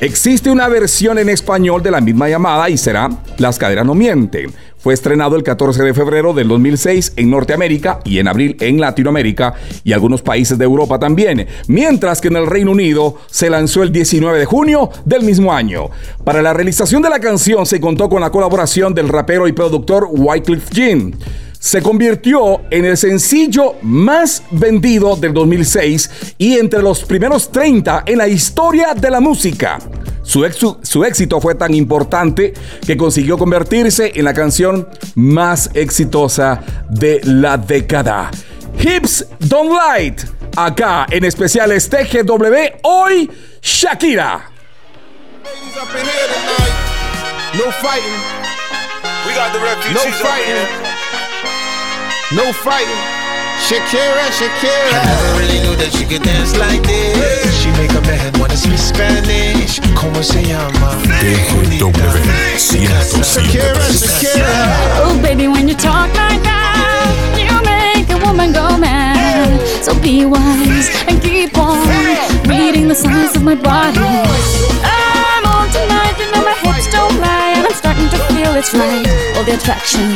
Existe 0.00 0.50
una 0.50 0.68
versión 0.68 1.18
en 1.18 1.30
español 1.30 1.82
de 1.82 1.90
la 1.90 2.00
misma 2.00 2.28
llamada 2.28 2.68
y 2.68 2.76
será 2.76 3.08
Las 3.38 3.58
caderas 3.58 3.86
no 3.86 3.94
mienten. 3.94 4.52
Fue 4.84 4.92
estrenado 4.92 5.36
el 5.36 5.42
14 5.42 5.82
de 5.82 5.94
febrero 5.94 6.34
del 6.34 6.46
2006 6.46 7.14
en 7.16 7.30
Norteamérica 7.30 8.00
y 8.04 8.18
en 8.18 8.28
abril 8.28 8.54
en 8.60 8.78
Latinoamérica 8.78 9.54
y 9.82 9.94
algunos 9.94 10.20
países 10.20 10.58
de 10.58 10.66
Europa 10.66 10.98
también, 10.98 11.46
mientras 11.68 12.20
que 12.20 12.28
en 12.28 12.36
el 12.36 12.46
Reino 12.46 12.72
Unido 12.72 13.16
se 13.30 13.48
lanzó 13.48 13.82
el 13.82 13.90
19 13.90 14.38
de 14.38 14.44
junio 14.44 14.90
del 15.06 15.22
mismo 15.22 15.54
año. 15.54 15.88
Para 16.22 16.42
la 16.42 16.52
realización 16.52 17.00
de 17.00 17.08
la 17.08 17.18
canción 17.18 17.64
se 17.64 17.80
contó 17.80 18.10
con 18.10 18.20
la 18.20 18.28
colaboración 18.28 18.92
del 18.92 19.08
rapero 19.08 19.48
y 19.48 19.52
productor 19.52 20.06
Wycliffe 20.10 20.74
Jean 20.74 21.14
se 21.58 21.80
convirtió 21.80 22.60
en 22.70 22.84
el 22.84 22.98
sencillo 22.98 23.76
más 23.80 24.42
vendido 24.50 25.16
del 25.16 25.32
2006 25.32 26.34
y 26.36 26.58
entre 26.58 26.82
los 26.82 27.04
primeros 27.04 27.50
30 27.50 28.02
en 28.04 28.18
la 28.18 28.28
historia 28.28 28.92
de 28.92 29.10
la 29.10 29.20
música. 29.20 29.78
Su, 30.24 30.78
su, 30.82 31.04
éxito 31.04 31.40
fue 31.40 31.54
tan 31.54 31.74
importante 31.74 32.54
que 32.84 32.96
consiguió 32.96 33.38
convertirse 33.38 34.12
en 34.14 34.24
la 34.24 34.32
canción 34.32 34.88
más 35.14 35.70
exitosa 35.74 36.60
de 36.88 37.20
la 37.24 37.58
década. 37.58 38.30
Hips 38.80 39.26
Don't 39.38 39.70
Light, 39.70 40.22
acá 40.56 41.06
en 41.10 41.24
especiales 41.24 41.88
TGW, 41.88 42.78
hoy 42.82 43.30
Shakira. 43.62 44.50
No 47.54 47.70
fighting. 47.70 48.20
We 49.26 49.34
got 49.34 49.52
the 49.52 49.60
refugees 49.60 49.94
No 49.94 50.10
fighting. 50.10 50.94
No 52.34 52.52
fighting. 52.52 53.13
Shakira, 53.64 54.28
Shakira. 54.28 54.92
I 54.92 55.04
never 55.08 55.40
really 55.40 55.58
knew 55.64 55.74
that 55.76 55.90
she 55.96 56.04
could 56.04 56.22
dance 56.22 56.54
like 56.58 56.82
this. 56.82 57.62
She 57.62 57.70
make 57.80 57.90
a 57.96 58.00
man 58.02 58.32
wanna 58.38 58.56
speak 58.56 58.76
Spanish. 58.78 59.80
¿Cómo 59.96 60.22
se 60.22 60.42
llama? 60.44 60.92
TGW 61.18 61.88
107 62.60 63.24
Shakira, 63.24 63.80
Shakira. 63.88 65.00
Oh, 65.00 65.18
baby, 65.22 65.48
when 65.48 65.66
you 65.66 65.74
talk 65.74 66.12
like 66.14 66.42
that, 66.44 67.08
you 67.40 67.48
make 67.64 68.10
a 68.10 68.18
woman 68.24 68.52
go 68.52 68.76
mad. 68.76 69.58
So 69.82 69.98
be 69.98 70.26
wise 70.26 70.90
and 71.08 71.22
keep 71.22 71.56
on 71.56 71.88
reading 72.46 72.88
the 72.88 72.94
signs 72.94 73.34
of 73.34 73.42
my 73.42 73.54
body. 73.54 73.98
I'm 73.98 75.03
to 78.10 78.18
feel 78.32 78.54
it's 78.54 78.74
right. 78.74 79.06
All 79.36 79.44
the 79.44 79.54
attraction, 79.54 80.08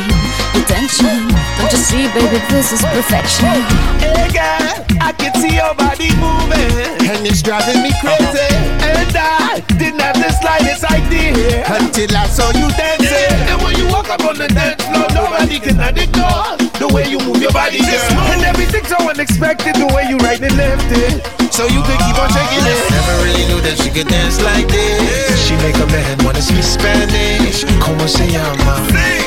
the 0.53 0.61
tension. 0.67 1.27
Don't 1.57 1.71
you 1.71 1.81
see, 1.81 2.07
baby, 2.13 2.39
this 2.49 2.71
is 2.71 2.81
perfection. 2.81 3.57
Hey 4.03 4.29
girl, 4.29 4.73
I 5.01 5.13
can 5.17 5.33
see 5.41 5.55
your 5.55 5.73
body 5.75 6.11
moving. 6.19 7.09
And 7.09 7.25
it's 7.25 7.41
driving 7.41 7.81
me 7.81 7.91
crazy. 8.01 8.51
And 8.85 9.15
I 9.15 9.63
didn't 9.77 10.01
have 10.01 10.17
the 10.19 10.31
slightest 10.41 10.83
idea. 10.85 11.65
Until 11.65 12.15
I 12.15 12.27
saw 12.27 12.49
you 12.51 12.69
dancing. 12.77 13.33
And 13.49 13.61
when 13.63 13.75
you 13.77 13.87
walk 13.87 14.09
up 14.09 14.21
on 14.25 14.37
the 14.37 14.47
dance 14.47 14.83
floor, 14.83 15.07
nobody 15.13 15.59
can 15.59 15.79
ignore 15.97 16.58
the 16.89 16.95
way 16.95 17.05
you 17.07 17.19
move 17.19 17.41
your 17.41 17.51
body, 17.51 17.79
girl. 17.79 18.33
And 18.33 18.41
everything's 18.43 18.89
so 18.89 18.97
oh, 18.99 19.09
unexpected, 19.09 19.75
the 19.75 19.87
way 19.93 20.05
you 20.09 20.17
right 20.17 20.41
and 20.41 20.55
left 20.57 20.89
it. 20.89 21.21
So 21.53 21.65
you 21.65 21.81
could 21.83 21.99
keep 22.01 22.17
on 22.17 22.29
shaking 22.29 22.65
it. 22.65 22.79
Never 22.89 23.15
really 23.23 23.45
knew 23.45 23.61
that 23.61 23.77
she 23.77 23.89
could 23.89 24.07
dance 24.07 24.41
like 24.41 24.67
this. 24.67 25.37
She 25.45 25.55
make 25.61 25.75
a 25.77 25.87
man 25.87 26.17
wanna 26.25 26.41
speak 26.41 26.63
Spanish. 26.63 27.65
¿Cómo 27.79 28.07
se 28.07 28.25
llama? 28.27 28.79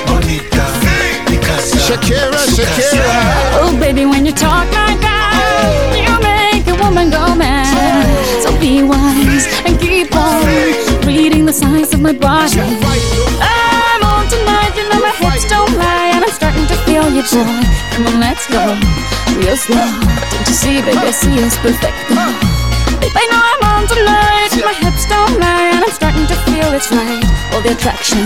Bonita. 0.07 0.67
Picasa. 1.27 1.79
Shakira, 1.87 2.41
Shakira. 2.57 3.05
Oh, 3.61 3.77
baby, 3.79 4.07
when 4.07 4.27
you 4.27 4.33
talk 4.33 4.67
like 4.73 5.01
that, 5.01 5.35
oh. 5.39 5.95
you 5.95 6.15
make 6.23 6.67
a 6.67 6.77
woman 6.83 7.11
go 7.11 7.35
mad. 7.35 7.69
So 8.43 8.51
be 8.59 8.83
wise 8.83 9.47
and 9.67 9.79
keep 9.79 10.15
on 10.17 10.43
reading 11.07 11.45
the 11.47 11.53
signs 11.53 11.93
of 11.93 12.01
my 12.01 12.13
body. 12.13 12.59
I'm 12.59 14.03
on 14.03 14.27
tonight, 14.29 14.73
you 14.77 14.89
know 14.89 15.01
my 15.01 15.11
hips 15.11 15.49
don't 15.49 15.77
lie, 15.77 15.82
and 15.82 15.82
I'm 15.82 15.82
to 17.15 17.23
feel. 17.23 17.45
Come 17.93 18.07
on, 18.07 18.21
let's 18.21 18.47
go, 18.47 18.79
real 19.37 19.57
slow. 19.57 19.77
Don't 19.77 20.49
you 20.49 20.55
see, 20.55 20.81
baby, 20.81 20.97
I 20.97 21.11
see 21.11 21.35
it's 21.35 21.57
perfect. 21.59 22.52
I 23.15 23.25
know 23.31 23.43
I'm 23.43 23.63
on 23.75 23.83
tonight, 23.89 24.53
my 24.65 24.75
hips 24.75 25.07
don't 25.07 25.39
lie, 25.41 25.71
and 25.75 25.85
I'm 25.85 25.91
starting 25.91 26.27
to 26.27 26.37
feel 26.47 26.73
it's 26.73 26.91
right. 26.91 27.25
All 27.53 27.61
the 27.61 27.73
attraction, 27.73 28.25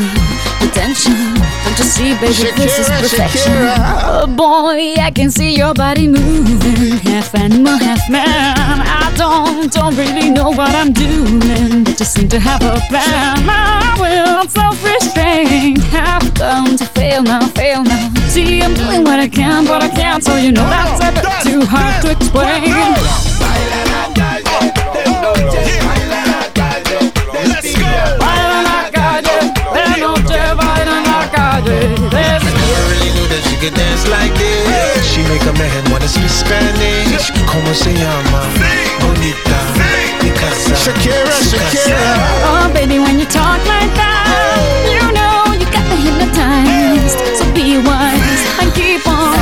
the 0.61 0.71
tension. 0.73 1.17
Don't 1.65 1.79
you 1.79 1.85
see, 1.85 2.15
baby, 2.21 2.53
this 2.57 2.79
is 2.79 2.89
perfection. 2.89 3.53
Shakira. 3.53 3.77
Oh 4.05 4.27
boy, 4.27 4.95
I 5.01 5.11
can 5.11 5.31
see 5.31 5.57
your 5.57 5.75
body 5.75 6.07
moving, 6.09 6.99
half 7.09 7.35
animal, 7.35 7.77
half 7.79 8.09
man. 8.11 8.25
I 8.27 9.13
don't, 9.17 9.73
don't 9.73 9.97
really 9.97 10.31
know 10.31 10.51
what 10.51 10.75
I'm 10.75 10.93
doing, 10.93 11.85
but 11.85 11.97
just 11.97 12.15
seem 12.15 12.29
to 12.29 12.39
have 12.39 12.63
a 12.63 12.79
plan. 12.89 13.49
I 13.49 13.97
will 13.99 14.49
self-restraint, 14.49 15.83
have 15.85 16.35
come 16.35 16.77
to 16.77 16.85
fail 16.87 17.23
now, 17.23 17.47
fail 17.49 17.83
now. 17.83 18.13
See, 18.29 18.63
I'm 18.63 18.75
doing 18.75 19.03
what 19.05 19.19
I 19.19 19.29
can, 19.29 19.65
but 19.65 19.83
I 19.83 19.89
can't, 19.89 20.23
so 20.23 20.37
you 20.37 20.53
know 20.53 20.65
that's 20.69 21.01
a 21.03 21.11
bit 21.13 21.25
too 21.51 21.67
hard 21.67 22.03
to 22.03 22.11
explain. 22.13 23.46
Can 33.67 33.75
dance 33.75 34.07
like 34.09 34.35
this. 34.35 35.07
She 35.11 35.23
make 35.27 35.43
a 35.43 35.53
man 35.59 35.91
wanna 35.91 36.09
speak 36.09 36.31
Spanish. 36.31 37.31
Como 37.51 37.73
se 37.75 37.93
llama? 37.93 38.41
Bonita. 39.01 39.59
Picasa. 40.21 40.75
Shakira, 40.77 41.35
Shakira. 41.51 42.01
Oh, 42.47 42.71
baby, 42.73 42.99
when 42.99 43.19
you 43.19 43.27
talk 43.27 43.59
like 43.67 43.93
that, 43.99 44.27
oh. 44.31 44.95
you 44.95 45.07
know 45.17 45.39
you 45.59 45.67
got 45.75 45.85
me 45.91 45.97
hypnotized. 46.07 47.19
So 47.39 47.45
be 47.55 47.79
wise 47.79 48.43
and 48.61 48.73
keep 48.75 49.07
on 49.09 49.35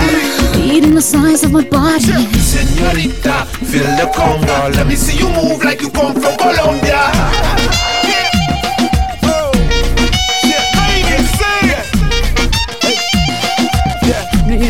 beating 0.52 0.94
the 0.94 1.02
size 1.02 1.44
of 1.44 1.52
my 1.52 1.64
body. 1.64 2.26
Señorita, 2.40 3.46
feel 3.68 3.90
the 3.98 4.06
conga. 4.16 4.74
Let 4.74 4.86
me 4.86 4.96
see 4.96 5.18
you 5.18 5.28
move 5.28 5.62
like 5.64 5.82
you 5.82 5.90
come 5.90 6.14
from 6.14 6.36
Colombia. 6.36 7.43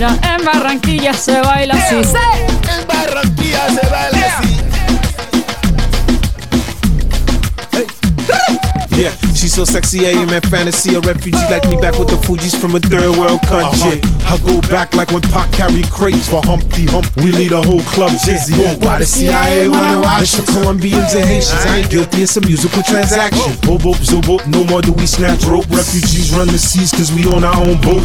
Mira, 0.04 0.18
en 0.34 0.44
Barranquilla 0.44 1.14
se 1.14 1.40
baila 1.40 1.74
así. 1.74 1.94
En 1.96 2.86
Barranquilla 2.86 3.68
se 3.68 3.88
baila 3.88 4.38
así. 4.38 4.56
Yeah, 8.90 9.10
she's 9.34 9.52
so 9.54 9.64
sexy, 9.64 10.06
I 10.06 10.10
am 10.10 10.28
in 10.28 10.40
fantasy. 10.42 10.94
A 10.94 11.00
refugee 11.00 11.38
like 11.50 11.66
me 11.68 11.76
back 11.76 11.98
with 11.98 12.08
the 12.08 12.16
Fuji's 12.18 12.54
from 12.54 12.74
a 12.76 12.80
third 12.80 13.16
world 13.16 13.40
country. 13.42 14.00
Uh-huh. 14.00 14.34
I 14.34 14.38
go 14.44 14.60
back 14.68 14.94
like 14.94 15.10
when 15.10 15.22
Pac 15.22 15.50
carried 15.52 15.90
crates 15.90 16.28
for 16.28 16.42
Humpty 16.42 16.84
Hump. 16.86 17.06
We 17.16 17.32
lead 17.32 17.52
a 17.52 17.62
whole 17.62 17.82
club 17.82 18.12
dizzy. 18.24 18.54
Why 18.84 18.98
the 18.98 19.06
CIA 19.06 19.68
wanna 19.68 20.00
watch 20.00 20.22
It's 20.22 20.36
the 20.36 20.52
Colombians 20.52 21.14
and 21.14 21.24
Haitians. 21.24 21.64
I 21.66 21.78
ain't 21.78 21.90
guilty, 21.90 22.22
it's 22.22 22.36
a 22.36 22.42
musical 22.42 22.82
transaction. 22.82 23.52
Boop, 23.64 23.80
boop, 23.80 23.96
zoop. 24.04 24.46
No 24.46 24.64
more 24.64 24.82
do 24.82 24.92
we 24.92 25.06
snatch 25.06 25.44
rope. 25.44 25.66
Refugees 25.70 26.30
run 26.36 26.48
the 26.48 26.58
seas 26.58 26.92
cause 26.92 27.10
we 27.10 27.24
on 27.26 27.42
our 27.42 27.56
own 27.56 27.80
boat. 27.80 28.04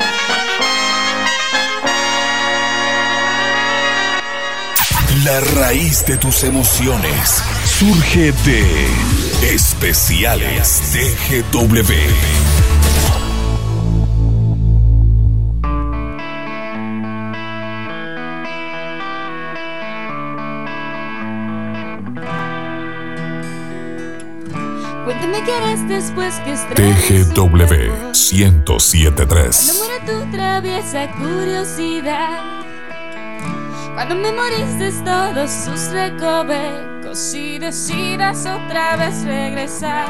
La 5.25 5.39
raíz 5.39 6.05
de 6.07 6.17
tus 6.17 6.43
emociones 6.43 7.43
surge 7.65 8.31
de 8.31 9.53
Especiales 9.53 10.81
TGW. 10.93 11.93
Cuéntame 25.03 25.43
qué 25.43 25.51
harás 25.51 25.87
después 25.87 26.33
que 26.45 26.53
Cuando 26.53 26.75
1073. 28.13 29.83
muera 29.83 30.05
tu 30.05 30.31
traviesa 30.31 31.11
curiosidad 31.11 32.60
Cuando 33.93 34.15
memorices 34.15 35.03
todos 35.03 35.51
sus 35.51 35.91
recovecos 35.91 37.33
Y 37.33 37.59
decidas 37.59 38.45
otra 38.45 38.95
vez 38.95 39.23
regresar 39.23 40.07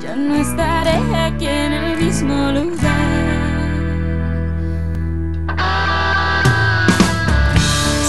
Ya 0.00 0.14
no 0.14 0.36
estaré 0.36 0.98
aquí 1.16 1.46
en 1.46 1.72
el 1.72 1.96
mismo 1.98 2.52
lugar. 2.52 3.36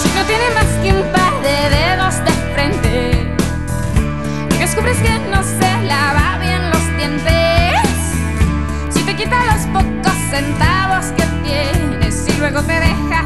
Si 0.00 0.08
no 0.16 0.24
tiene 0.24 0.50
más 0.54 0.70
que 0.82 0.92
un 0.92 1.12
par 1.12 1.34
de 1.42 1.70
dedos 1.76 2.24
de 2.24 2.30
frente 2.54 3.34
Y 4.54 4.58
descubres 4.58 4.98
que 4.98 5.18
no 5.30 5.42
se 5.42 5.82
lava 5.86 6.38
bien 6.38 6.70
los 6.70 6.96
dientes 6.96 7.48
si 8.90 9.02
te 9.02 9.16
quita 9.16 9.36
los 9.46 9.66
pocos 9.66 10.16
centavos 10.30 11.06
que 11.16 11.24
tienes 11.42 12.26
y 12.28 12.38
luego 12.38 12.62
te 12.62 12.72
deja 12.72 13.24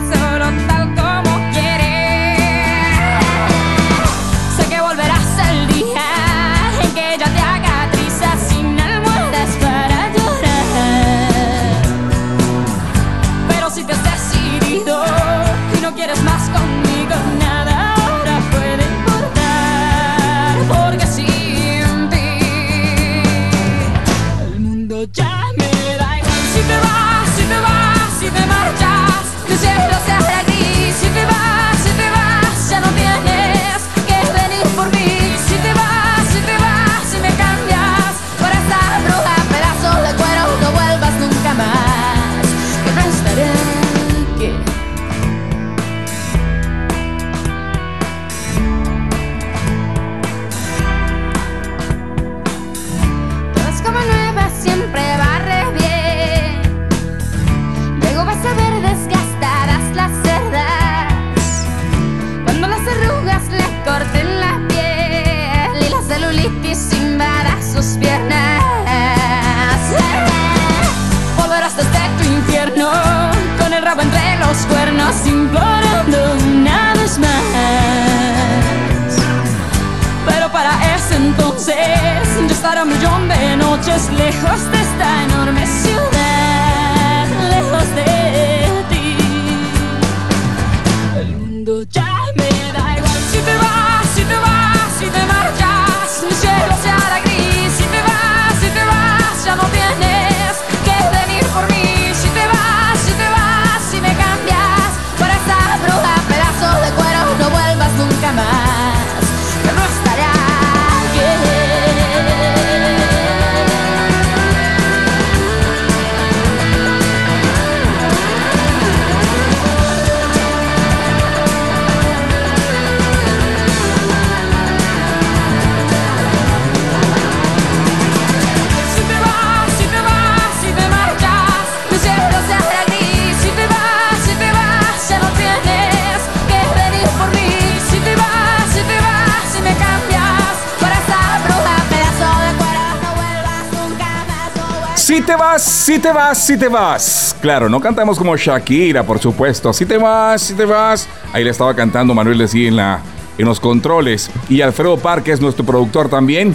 si 145.63 145.98
te 145.98 146.13
vas, 146.13 146.44
si 146.44 146.56
te 146.56 146.69
vas. 146.69 147.37
Claro, 147.40 147.69
no 147.69 147.81
cantamos 147.81 148.19
como 148.19 148.37
Shakira, 148.37 149.04
por 149.04 149.19
supuesto. 149.19 149.73
Si 149.73 149.87
te 149.87 149.96
vas, 149.96 150.42
si 150.42 150.54
te 150.54 150.65
vas. 150.65 151.08
Ahí 151.33 151.44
le 151.44 151.50
estaba 151.50 151.75
cantando 151.75 152.15
Manuel 152.15 152.38
decía 152.38 152.69
en 152.69 153.13
en 153.38 153.46
los 153.46 153.60
controles 153.60 154.31
y 154.48 154.60
Alfredo 154.60 154.98
Parque 154.98 155.33
es 155.33 155.40
nuestro 155.40 155.65
productor 155.65 156.10
también, 156.10 156.54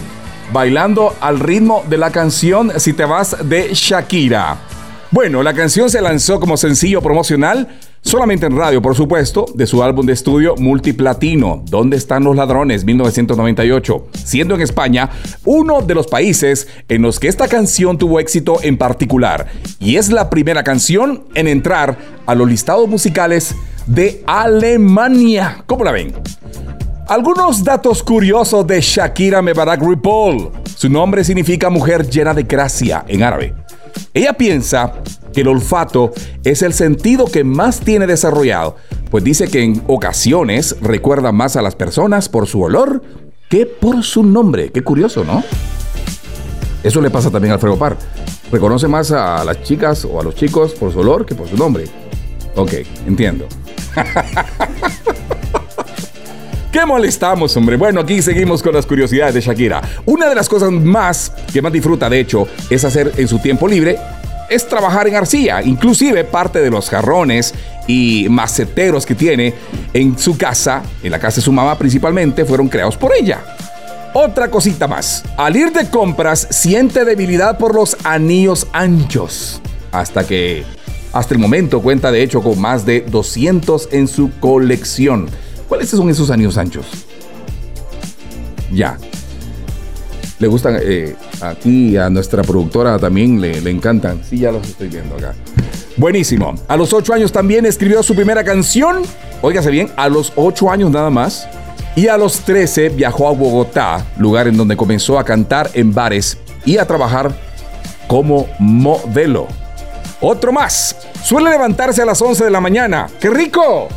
bailando 0.52 1.14
al 1.20 1.40
ritmo 1.40 1.82
de 1.88 1.98
la 1.98 2.10
canción 2.10 2.72
Si 2.76 2.92
te 2.92 3.04
vas 3.04 3.36
de 3.48 3.70
Shakira. 3.72 4.56
Bueno, 5.10 5.42
la 5.42 5.54
canción 5.54 5.90
se 5.90 6.02
lanzó 6.02 6.38
como 6.38 6.56
sencillo 6.56 7.00
promocional 7.00 7.66
solamente 8.00 8.46
en 8.46 8.56
radio, 8.56 8.80
por 8.80 8.94
supuesto, 8.94 9.46
de 9.54 9.66
su 9.66 9.82
álbum 9.82 10.06
de 10.06 10.12
estudio 10.12 10.54
Multiplatino, 10.56 11.62
¿Dónde 11.68 11.96
están 11.96 12.24
los 12.24 12.36
ladrones? 12.36 12.84
1998, 12.84 14.06
siendo 14.24 14.54
en 14.54 14.62
España 14.62 15.10
uno 15.44 15.82
de 15.82 15.94
los 15.94 16.06
países 16.06 16.68
en 16.88 17.02
los 17.02 17.20
que 17.20 17.28
esta 17.28 17.48
canción 17.48 17.98
tuvo 17.98 18.20
éxito 18.20 18.58
en 18.62 18.76
particular, 18.76 19.48
y 19.80 19.96
es 19.96 20.10
la 20.10 20.30
primera 20.30 20.62
canción 20.64 21.24
en 21.34 21.48
entrar 21.48 21.98
a 22.26 22.34
los 22.34 22.48
listados 22.48 22.88
musicales 22.88 23.54
de 23.86 24.22
Alemania. 24.26 25.64
¿Cómo 25.66 25.84
la 25.84 25.92
ven? 25.92 26.12
Algunos 27.08 27.64
datos 27.64 28.02
curiosos 28.02 28.66
de 28.66 28.82
Shakira 28.82 29.40
Mebarak 29.40 29.80
Ripoll. 29.80 30.50
Su 30.76 30.90
nombre 30.90 31.24
significa 31.24 31.70
mujer 31.70 32.06
llena 32.06 32.34
de 32.34 32.42
gracia 32.42 33.04
en 33.08 33.22
árabe. 33.22 33.54
Ella 34.14 34.34
piensa 34.34 34.94
que 35.32 35.42
el 35.42 35.48
olfato 35.48 36.12
es 36.44 36.62
el 36.62 36.72
sentido 36.72 37.26
que 37.26 37.44
más 37.44 37.80
tiene 37.80 38.06
desarrollado, 38.06 38.76
pues 39.10 39.24
dice 39.24 39.48
que 39.48 39.62
en 39.62 39.82
ocasiones 39.86 40.76
recuerda 40.80 41.32
más 41.32 41.56
a 41.56 41.62
las 41.62 41.74
personas 41.74 42.28
por 42.28 42.46
su 42.46 42.62
olor 42.62 43.02
que 43.48 43.66
por 43.66 44.02
su 44.02 44.22
nombre. 44.22 44.70
Qué 44.70 44.82
curioso, 44.82 45.24
¿no? 45.24 45.42
Eso 46.82 47.00
le 47.00 47.10
pasa 47.10 47.30
también 47.30 47.52
a 47.52 47.54
Alfredo 47.54 47.78
Par. 47.78 47.96
Reconoce 48.52 48.88
más 48.88 49.10
a 49.10 49.44
las 49.44 49.62
chicas 49.62 50.04
o 50.04 50.20
a 50.20 50.24
los 50.24 50.34
chicos 50.34 50.72
por 50.72 50.92
su 50.92 51.00
olor 51.00 51.26
que 51.26 51.34
por 51.34 51.48
su 51.48 51.56
nombre. 51.56 51.84
Ok, 52.54 52.72
entiendo. 53.06 53.46
¿Qué 56.72 56.84
molestamos, 56.84 57.56
hombre? 57.56 57.76
Bueno, 57.76 58.00
aquí 58.00 58.20
seguimos 58.20 58.62
con 58.62 58.74
las 58.74 58.84
curiosidades 58.84 59.34
de 59.34 59.40
Shakira. 59.40 59.80
Una 60.04 60.28
de 60.28 60.34
las 60.34 60.48
cosas 60.48 60.70
más 60.70 61.32
que 61.52 61.62
más 61.62 61.72
disfruta, 61.72 62.10
de 62.10 62.20
hecho, 62.20 62.46
es 62.68 62.84
hacer 62.84 63.12
en 63.16 63.26
su 63.26 63.38
tiempo 63.38 63.66
libre 63.66 63.98
es 64.48 64.66
trabajar 64.66 65.06
en 65.06 65.14
arcilla. 65.14 65.62
Inclusive 65.62 66.24
parte 66.24 66.60
de 66.60 66.70
los 66.70 66.88
jarrones 66.88 67.54
y 67.86 68.26
maceteros 68.30 69.06
que 69.06 69.14
tiene 69.14 69.54
en 69.92 70.18
su 70.18 70.36
casa, 70.36 70.82
en 71.02 71.10
la 71.10 71.18
casa 71.18 71.36
de 71.36 71.42
su 71.42 71.52
mamá 71.52 71.76
principalmente, 71.78 72.44
fueron 72.44 72.68
creados 72.68 72.96
por 72.96 73.12
ella. 73.14 73.40
Otra 74.14 74.50
cosita 74.50 74.88
más. 74.88 75.22
Al 75.36 75.56
ir 75.56 75.72
de 75.72 75.88
compras, 75.90 76.48
siente 76.50 77.04
debilidad 77.04 77.58
por 77.58 77.74
los 77.74 77.96
anillos 78.04 78.66
anchos. 78.72 79.60
Hasta 79.92 80.26
que, 80.26 80.64
hasta 81.12 81.34
el 81.34 81.40
momento, 81.40 81.82
cuenta 81.82 82.10
de 82.10 82.22
hecho 82.22 82.42
con 82.42 82.58
más 82.58 82.84
de 82.86 83.02
200 83.02 83.90
en 83.92 84.08
su 84.08 84.30
colección. 84.40 85.28
¿Cuáles 85.68 85.90
son 85.90 86.08
esos 86.08 86.30
anillos 86.30 86.56
anchos? 86.56 86.86
Ya. 88.72 88.98
Le 90.38 90.46
gustan, 90.46 90.78
eh, 90.80 91.16
aquí 91.40 91.96
a 91.96 92.08
nuestra 92.08 92.42
productora 92.42 92.98
también 92.98 93.40
le, 93.40 93.58
encantan. 93.70 94.22
Sí, 94.28 94.38
ya 94.38 94.52
los 94.52 94.66
estoy 94.66 94.88
viendo 94.88 95.16
acá. 95.16 95.34
Buenísimo. 95.96 96.54
A 96.68 96.76
los 96.76 96.92
8 96.92 97.12
años 97.12 97.32
también 97.32 97.66
escribió 97.66 98.02
su 98.02 98.14
primera 98.14 98.44
canción. 98.44 99.02
Óigase 99.42 99.70
bien, 99.70 99.90
a 99.96 100.08
los 100.08 100.32
8 100.36 100.70
años 100.70 100.90
nada 100.90 101.10
más. 101.10 101.48
Y 101.96 102.06
a 102.06 102.16
los 102.16 102.40
13 102.40 102.90
viajó 102.90 103.26
a 103.26 103.32
Bogotá, 103.32 104.06
lugar 104.18 104.46
en 104.46 104.56
donde 104.56 104.76
comenzó 104.76 105.18
a 105.18 105.24
cantar 105.24 105.70
en 105.74 105.92
bares 105.92 106.38
y 106.64 106.78
a 106.78 106.86
trabajar 106.86 107.34
como 108.06 108.46
modelo. 108.60 109.48
Otro 110.20 110.52
más. 110.52 110.96
Suele 111.24 111.50
levantarse 111.50 112.02
a 112.02 112.06
las 112.06 112.22
11 112.22 112.44
de 112.44 112.50
la 112.50 112.60
mañana. 112.60 113.08
¡Qué 113.20 113.28
rico! 113.28 113.88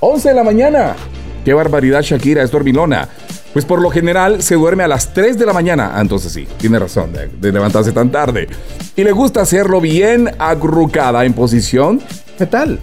11 0.00 0.28
de 0.28 0.34
la 0.34 0.44
mañana. 0.44 0.96
¡Qué 1.44 1.52
barbaridad, 1.54 2.02
Shakira! 2.02 2.42
Es 2.42 2.50
dormilona. 2.50 3.08
Pues 3.52 3.64
por 3.64 3.82
lo 3.82 3.90
general 3.90 4.42
se 4.42 4.54
duerme 4.54 4.84
a 4.84 4.88
las 4.88 5.12
3 5.12 5.36
de 5.38 5.46
la 5.46 5.52
mañana. 5.52 5.92
Ah, 5.94 6.00
entonces 6.00 6.32
sí, 6.32 6.46
tiene 6.58 6.78
razón 6.78 7.12
de, 7.12 7.52
levantarse 7.52 7.90
tan 7.90 8.10
tarde. 8.10 8.48
Y 8.94 9.02
le 9.02 9.10
gusta 9.10 9.40
hacerlo 9.40 9.80
bien 9.80 10.30
agrucada 10.38 11.24
en 11.24 11.32
posición 11.32 12.00
fetal. 12.36 12.78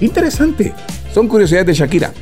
Interesante. 0.00 0.72
Son 1.12 1.28
curiosidades 1.28 1.66
de 1.66 1.74
Shakira. 1.74 2.12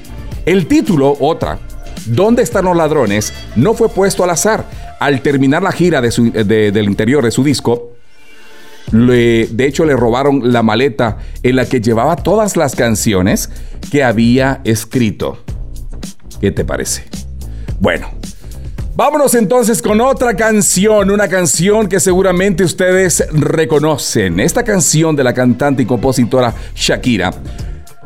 El 0.45 0.66
título, 0.66 1.16
otra, 1.20 1.59
¿Dónde 2.07 2.43
están 2.43 2.66
los 2.66 2.77
ladrones? 2.77 3.33
No 3.57 3.74
fue 3.74 3.89
puesto 3.89 4.22
al 4.22 4.31
azar. 4.31 4.64
Al 5.01 5.22
terminar 5.22 5.62
la 5.62 5.72
gira 5.72 6.01
del 6.01 6.85
interior 6.85 7.24
de 7.24 7.33
su 7.33 7.43
disco, 7.43 7.95
de 8.93 9.66
hecho 9.66 9.84
le 9.84 9.97
robaron 9.97 10.53
la 10.53 10.62
maleta 10.62 11.18
en 11.43 11.57
la 11.57 11.66
que 11.66 11.80
llevaba 11.80 12.16
todas 12.16 12.57
las 12.57 12.74
canciones 12.74 13.51
que 13.91 14.05
había 14.05 14.61
escrito. 14.64 15.39
¿Qué 16.41 16.51
te 16.51 16.64
parece? 16.64 17.05
Bueno, 17.80 18.09
vámonos 18.95 19.34
entonces 19.34 19.82
con 19.82 20.01
otra 20.01 20.34
canción, 20.34 21.11
una 21.11 21.28
canción 21.28 21.89
que 21.89 22.01
seguramente 22.01 22.64
ustedes 22.64 23.26
reconocen. 23.32 24.41
Esta 24.41 24.62
canción 24.62 25.16
de 25.16 25.24
la 25.24 25.34
cantante 25.34 25.82
y 25.82 25.87
compositora 25.87 26.55
Shakira 26.74 27.32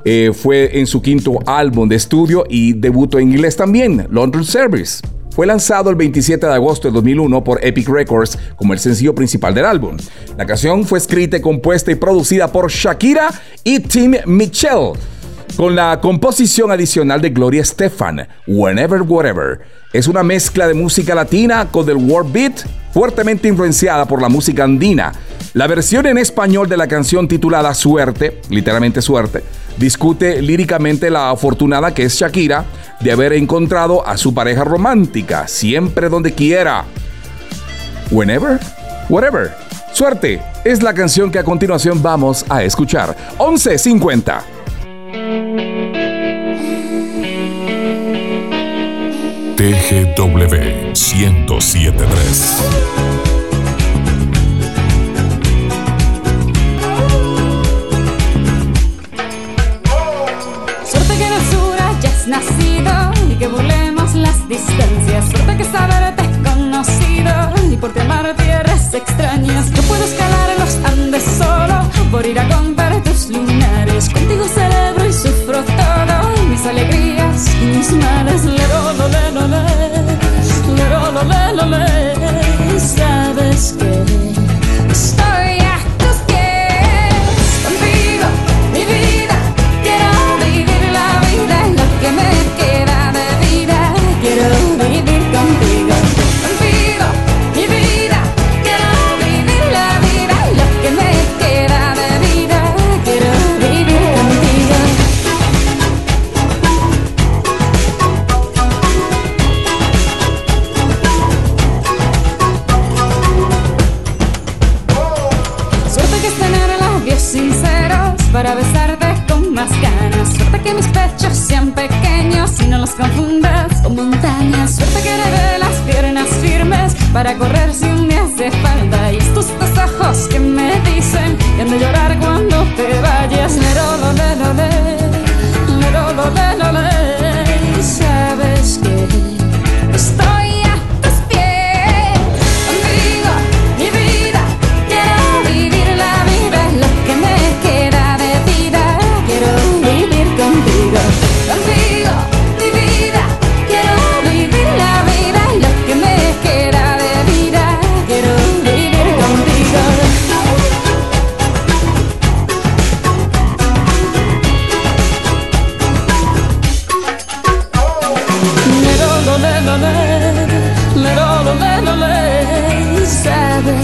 eh, 0.05 0.33
fue 0.35 0.79
en 0.79 0.87
su 0.87 1.03
quinto 1.03 1.39
álbum 1.47 1.89
de 1.89 1.97
estudio 1.97 2.45
y 2.49 2.73
debutó 2.73 3.19
en 3.19 3.33
inglés 3.33 3.57
también, 3.57 4.07
London 4.11 4.45
Service. 4.45 5.03
Fue 5.41 5.47
lanzado 5.47 5.89
el 5.89 5.97
27 5.97 6.47
de 6.47 6.53
agosto 6.53 6.89
de 6.89 6.93
2001 6.93 7.43
por 7.43 7.65
Epic 7.65 7.89
Records 7.89 8.37
como 8.57 8.75
el 8.75 8.79
sencillo 8.79 9.15
principal 9.15 9.55
del 9.55 9.65
álbum. 9.65 9.97
La 10.37 10.45
canción 10.45 10.85
fue 10.85 10.99
escrita, 10.99 11.41
compuesta 11.41 11.91
y 11.91 11.95
producida 11.95 12.53
por 12.53 12.71
Shakira 12.71 13.31
y 13.65 13.81
Tim 13.81 14.17
Mitchell 14.27 14.93
con 15.61 15.77
la 15.77 16.01
composición 16.01 16.73
adicional 16.73 17.21
de 17.21 17.29
Gloria 17.29 17.61
Estefan, 17.61 18.27
Whenever 18.47 19.03
Whatever. 19.03 19.61
Es 19.93 20.09
una 20.09 20.23
mezcla 20.23 20.67
de 20.67 20.73
música 20.73 21.15
latina 21.15 21.69
con 21.71 21.87
el 21.91 21.97
world 21.97 22.33
beat, 22.33 22.61
fuertemente 22.95 23.47
influenciada 23.47 24.07
por 24.07 24.23
la 24.23 24.31
música 24.31 24.65
andina. 24.65 25.13
La 25.53 25.67
versión 25.67 26.07
en 26.07 26.17
español 26.17 26.67
de 26.67 26.79
la 26.79 26.87
canción 26.87 27.29
titulada 27.29 27.75
Suerte, 27.75 28.41
literalmente 28.49 29.03
Suerte, 29.03 29.45
discute 29.77 30.41
líricamente 30.41 31.11
la 31.11 31.29
afortunada 31.29 31.93
que 31.93 32.05
es 32.05 32.15
Shakira 32.15 32.65
de 33.01 33.13
haber 33.13 33.35
encontrado 33.35 34.07
a 34.07 34.17
su 34.17 34.33
pareja 34.33 34.65
romántica, 34.65 35.47
siempre 35.47 36.09
donde 36.09 36.33
quiera. 36.33 36.87
Whenever, 38.11 38.59
whatever. 39.11 39.51
Suerte 39.93 40.41
es 40.65 40.83
la 40.83 40.95
canción 40.95 41.31
que 41.31 41.39
a 41.39 41.45
continuación 41.45 42.03
vamos 42.03 42.47
a 42.49 42.63
escuchar. 42.63 43.15
1150. 43.39 44.60
TGW 49.57 50.55
1073. 50.95 52.63
Suerte 60.85 61.17
que 61.19 61.27
el 61.27 61.43
sur 61.51 61.75
hayas 61.81 62.29
nacido 62.29 62.93
y 63.29 63.35
que 63.35 63.49
burlemos 63.49 64.15
las 64.15 64.49
distancias. 64.49 65.29
Suerte 65.29 65.57
que 65.57 65.65
saberte 65.65 66.23
conocido 66.45 67.33
y 67.73 67.77
por 67.77 67.93
ti 67.93 67.99
amar 67.99 68.33
tierras 68.37 68.95
extrañas. 68.95 69.73
Yo 69.73 69.83
puedo 69.83 70.05
escalar 70.05 70.50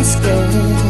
asking 0.07 0.86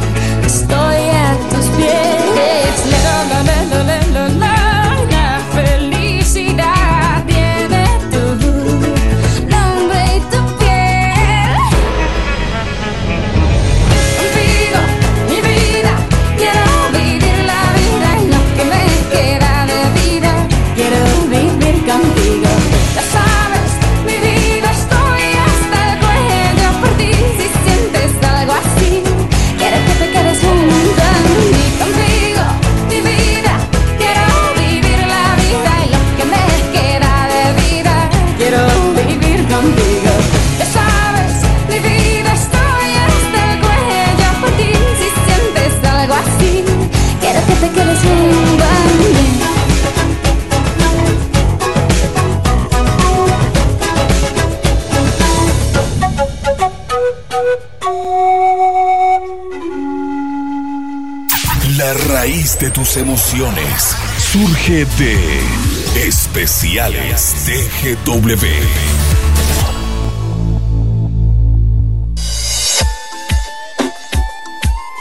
tus 62.77 62.97
emociones. 62.99 63.97
Surge 64.19 64.85
de 64.99 66.07
especiales 66.07 67.47
de 67.47 67.97
GW. 68.05 68.37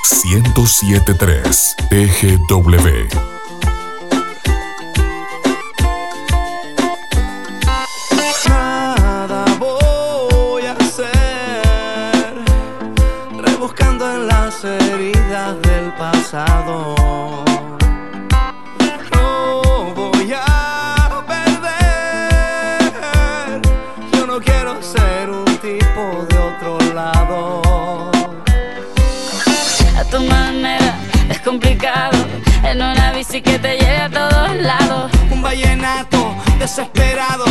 ciento 0.03 0.65
siete 0.65 1.13
tres 1.13 1.76
TGW 1.89 3.07
nada 8.49 9.45
voy 9.59 10.65
a 10.65 10.71
hacer 10.71 12.34
rebuscando 13.38 14.11
en 14.15 14.28
las 14.28 14.63
heridas 14.63 15.61
del 15.61 15.93
pasado. 15.93 17.45
A 29.98 30.04
tu 30.10 30.22
manera 30.22 30.96
es 31.30 31.40
complicado, 31.40 32.18
en 32.64 32.78
una 32.82 33.12
bici 33.12 33.42
que 33.42 33.60
te 33.60 33.78
lleve 33.78 33.98
a 33.98 34.10
todos 34.10 34.56
lados. 34.62 35.12
Un 35.32 35.42
vallenato 35.42 36.36
desesperado, 36.60 37.46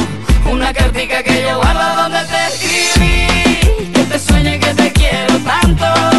una 0.51 0.73
cartica 0.73 1.23
que 1.23 1.43
yo 1.43 1.59
guardo 1.59 2.03
donde 2.03 2.21
te 2.25 2.47
escribí. 2.47 3.93
Que 3.93 4.05
te 4.05 4.19
sueño 4.19 4.55
y 4.55 4.59
que 4.59 4.75
te 4.75 4.93
quiero 4.93 5.39
tanto. 5.41 6.14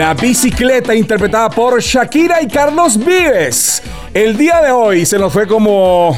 La 0.00 0.14
bicicleta 0.14 0.94
interpretada 0.94 1.50
por 1.50 1.78
Shakira 1.78 2.40
y 2.40 2.48
Carlos 2.48 2.96
Vives. 2.96 3.82
El 4.14 4.34
día 4.34 4.62
de 4.62 4.70
hoy 4.70 5.04
se 5.04 5.18
nos 5.18 5.30
fue 5.30 5.46
como... 5.46 6.16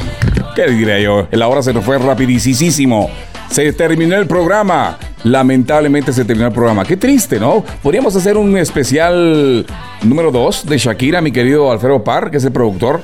¿Qué 0.55 0.67
diría 0.67 1.01
yo? 1.01 1.27
La 1.31 1.49
hora 1.49 1.61
se 1.61 1.73
nos 1.73 1.83
fue 1.83 1.97
rapidísimo. 1.97 3.09
Se 3.49 3.73
terminó 3.73 4.15
el 4.15 4.25
programa. 4.25 4.97
Lamentablemente 5.25 6.13
se 6.13 6.23
terminó 6.23 6.47
el 6.47 6.53
programa. 6.53 6.85
Qué 6.85 6.95
triste, 6.95 7.41
¿no? 7.41 7.61
Podríamos 7.81 8.15
hacer 8.15 8.37
un 8.37 8.57
especial 8.57 9.65
número 10.01 10.31
2 10.31 10.65
de 10.65 10.77
Shakira, 10.77 11.19
mi 11.19 11.33
querido 11.33 11.69
Alfredo 11.69 12.05
Parr, 12.05 12.31
que 12.31 12.37
es 12.37 12.45
el 12.45 12.53
productor. 12.53 13.01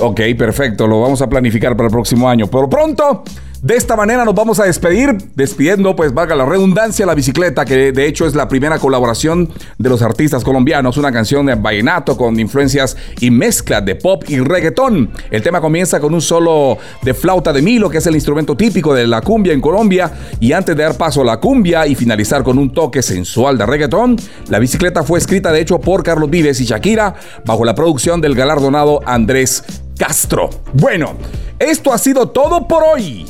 Ok, 0.00 0.22
perfecto. 0.36 0.88
Lo 0.88 1.02
vamos 1.02 1.22
a 1.22 1.28
planificar 1.28 1.76
para 1.76 1.86
el 1.86 1.92
próximo 1.92 2.28
año. 2.28 2.48
Pero 2.48 2.68
pronto 2.68 3.22
de 3.62 3.76
esta 3.76 3.96
manera 3.96 4.24
nos 4.24 4.34
vamos 4.34 4.60
a 4.60 4.64
despedir, 4.64 5.16
despidiendo, 5.34 5.96
pues 5.96 6.14
valga 6.14 6.36
la 6.36 6.46
redundancia, 6.46 7.04
la 7.04 7.14
bicicleta, 7.14 7.64
que 7.64 7.90
de 7.90 8.06
hecho 8.06 8.26
es 8.26 8.34
la 8.34 8.48
primera 8.48 8.78
colaboración 8.78 9.48
de 9.78 9.88
los 9.88 10.00
artistas 10.02 10.44
colombianos, 10.44 10.96
una 10.96 11.10
canción 11.10 11.46
de 11.46 11.56
vallenato 11.56 12.16
con 12.16 12.38
influencias 12.38 12.96
y 13.20 13.30
mezcla 13.30 13.80
de 13.80 13.96
pop 13.96 14.22
y 14.28 14.38
reggaetón. 14.38 15.10
El 15.30 15.42
tema 15.42 15.60
comienza 15.60 15.98
con 15.98 16.14
un 16.14 16.20
solo 16.20 16.78
de 17.02 17.14
flauta 17.14 17.52
de 17.52 17.62
Milo, 17.62 17.90
que 17.90 17.98
es 17.98 18.06
el 18.06 18.14
instrumento 18.14 18.56
típico 18.56 18.94
de 18.94 19.06
la 19.06 19.22
cumbia 19.22 19.52
en 19.52 19.60
Colombia, 19.60 20.12
y 20.38 20.52
antes 20.52 20.76
de 20.76 20.82
dar 20.84 20.96
paso 20.96 21.22
a 21.22 21.24
la 21.24 21.40
cumbia 21.40 21.86
y 21.86 21.96
finalizar 21.96 22.44
con 22.44 22.58
un 22.58 22.72
toque 22.72 23.02
sensual 23.02 23.58
de 23.58 23.66
reggaetón, 23.66 24.16
la 24.48 24.60
bicicleta 24.60 25.02
fue 25.02 25.18
escrita 25.18 25.50
de 25.50 25.60
hecho 25.60 25.80
por 25.80 26.04
Carlos 26.04 26.30
Vives 26.30 26.60
y 26.60 26.64
Shakira, 26.64 27.14
bajo 27.44 27.64
la 27.64 27.74
producción 27.74 28.20
del 28.20 28.36
galardonado 28.36 29.00
Andrés 29.04 29.64
Castro. 29.98 30.50
Bueno, 30.74 31.14
esto 31.58 31.92
ha 31.92 31.98
sido 31.98 32.28
todo 32.28 32.68
por 32.68 32.84
hoy. 32.84 33.26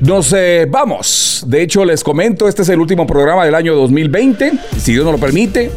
Nos 0.00 0.32
eh, 0.34 0.66
vamos. 0.68 1.44
De 1.46 1.62
hecho, 1.62 1.84
les 1.84 2.04
comento, 2.04 2.48
este 2.48 2.62
es 2.62 2.68
el 2.68 2.80
último 2.80 3.06
programa 3.06 3.44
del 3.44 3.54
año 3.54 3.74
2020. 3.74 4.52
Si 4.78 4.92
Dios 4.92 5.04
nos 5.04 5.14
lo 5.14 5.18
permite, 5.18 5.70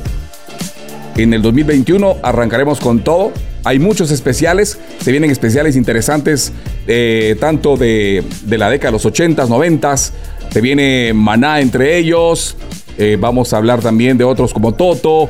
en 1.16 1.34
el 1.34 1.42
2021 1.42 2.18
arrancaremos 2.22 2.80
con 2.80 3.00
todo. 3.00 3.32
Hay 3.64 3.80
muchos 3.80 4.12
especiales, 4.12 4.78
se 5.00 5.12
vienen 5.12 5.32
especiales 5.32 5.76
interesantes, 5.76 6.52
eh, 6.88 7.38
tanto 7.40 7.78
de, 7.78 8.24
de 8.44 8.58
la 8.58 8.70
década 8.70 8.92
de 8.92 9.04
los 9.04 9.06
80s, 9.06 9.48
90s. 9.48 10.12
Se 10.50 10.62
viene 10.62 11.14
Maná 11.14 11.62
entre 11.62 11.98
ellos. 11.98 12.58
Eh, 12.98 13.18
vamos 13.20 13.54
a 13.54 13.58
hablar 13.58 13.80
también 13.80 14.18
de 14.18 14.26
otros 14.26 14.54
como 14.54 14.74
Toto, 14.74 15.30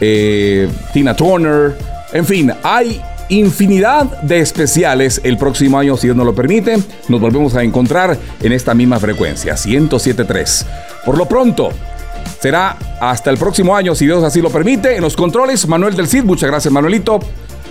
Tina 0.00 1.14
Turner. 1.14 1.76
En 2.14 2.24
fin, 2.24 2.52
hay 2.62 3.00
infinidad 3.32 4.22
de 4.22 4.40
especiales 4.40 5.20
el 5.24 5.38
próximo 5.38 5.78
año, 5.78 5.96
si 5.96 6.06
Dios 6.06 6.16
nos 6.16 6.26
lo 6.26 6.34
permite. 6.34 6.78
Nos 7.08 7.20
volvemos 7.20 7.54
a 7.56 7.62
encontrar 7.62 8.18
en 8.40 8.52
esta 8.52 8.74
misma 8.74 8.98
frecuencia, 8.98 9.54
107.3. 9.54 10.66
Por 11.04 11.16
lo 11.16 11.26
pronto, 11.26 11.70
será 12.40 12.76
hasta 13.00 13.30
el 13.30 13.38
próximo 13.38 13.74
año, 13.74 13.94
si 13.94 14.04
Dios 14.04 14.22
así 14.22 14.42
lo 14.42 14.50
permite. 14.50 14.96
En 14.96 15.02
los 15.02 15.16
controles, 15.16 15.66
Manuel 15.66 15.96
del 15.96 16.08
Cid. 16.08 16.24
Muchas 16.24 16.50
gracias, 16.50 16.72
Manuelito. 16.72 17.20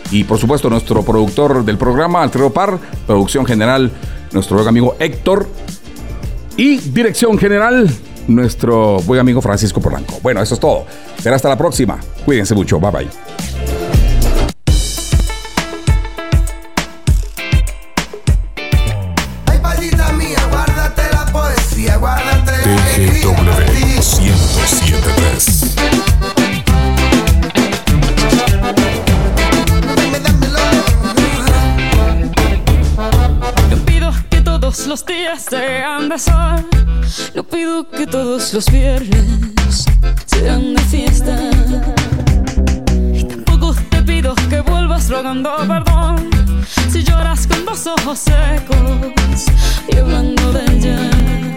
Y 0.10 0.24
por 0.24 0.40
supuesto, 0.40 0.70
nuestro 0.70 1.04
productor 1.04 1.64
del 1.64 1.78
programa, 1.78 2.24
Alfredo 2.24 2.52
Par. 2.52 2.78
Producción 3.06 3.46
general, 3.46 3.92
nuestro 4.32 4.58
buen 4.58 4.68
amigo 4.68 4.96
Héctor. 5.00 5.48
Y 6.58 6.78
dirección 6.78 7.38
general, 7.38 7.90
nuestro 8.28 8.98
buen 9.02 9.20
amigo 9.20 9.42
Francisco 9.42 9.80
Polanco. 9.80 10.20
Bueno, 10.22 10.42
eso 10.42 10.56
es 10.56 10.60
todo. 10.60 10.86
Será 11.22 11.36
hasta 11.36 11.50
la 11.50 11.58
próxima. 11.58 12.00
Cuídense 12.26 12.56
mucho. 12.56 12.80
Bye 12.80 12.92
bye. 12.92 13.31
Que 37.90 38.06
todos 38.06 38.54
los 38.54 38.70
viernes 38.72 39.86
sean 40.28 40.76
de 40.76 40.82
fiesta. 40.84 41.36
Y 43.14 43.24
tampoco 43.24 43.76
te 43.90 44.02
pido 44.04 44.36
que 44.50 44.62
vuelvas 44.62 45.10
rogando 45.10 45.50
perdón. 45.68 46.30
Si 46.92 47.04
lloras 47.04 47.48
con 47.48 47.66
dos 47.66 47.88
ojos 47.88 48.20
secos 48.20 49.46
y 49.92 49.98
hablando 49.98 50.54
de 50.54 50.78
ella. 50.78 51.51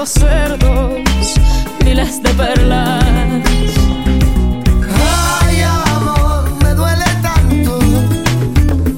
Los 0.00 0.08
cerdos 0.08 0.92
miles 1.84 2.22
de 2.22 2.30
perlas. 2.30 3.04
Ay, 5.42 5.60
amor, 5.60 6.50
me 6.62 6.72
duele 6.72 7.04
tanto, 7.20 7.78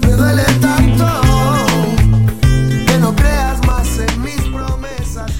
me 0.00 0.12
duele 0.12 0.44
tanto 0.60 1.06
que 2.86 2.98
no 2.98 3.16
creas 3.16 3.66
más 3.66 3.88
en 3.98 4.22
mis 4.22 4.42
promesas. 4.42 5.32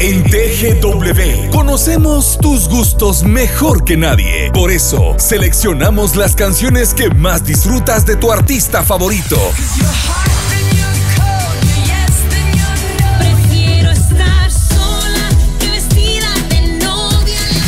En 0.00 0.24
TGW 0.24 1.50
conocemos 1.52 2.36
tus 2.40 2.68
gustos 2.68 3.22
mejor 3.22 3.84
que 3.84 3.96
nadie. 3.96 4.50
Por 4.52 4.72
eso 4.72 5.14
seleccionamos 5.18 6.16
las 6.16 6.34
canciones 6.34 6.94
que 6.94 7.10
más 7.10 7.44
disfrutas 7.44 8.04
de 8.04 8.16
tu 8.16 8.32
artista 8.32 8.82
favorito. 8.82 9.38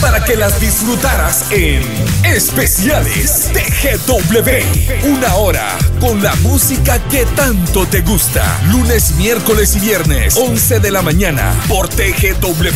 Para 0.00 0.24
que 0.24 0.34
las 0.34 0.60
disfrutaras 0.60 1.44
en 1.50 1.82
Especiales 2.24 3.50
TGW. 3.52 5.08
Una 5.08 5.34
hora 5.34 5.76
con 6.00 6.22
la 6.22 6.34
música 6.36 6.98
que 7.10 7.26
tanto 7.26 7.86
te 7.86 8.00
gusta. 8.00 8.42
Lunes, 8.70 9.14
miércoles 9.16 9.76
y 9.76 9.80
viernes, 9.80 10.36
11 10.36 10.80
de 10.80 10.90
la 10.90 11.02
mañana, 11.02 11.52
por 11.68 11.88
TGW 11.88 12.70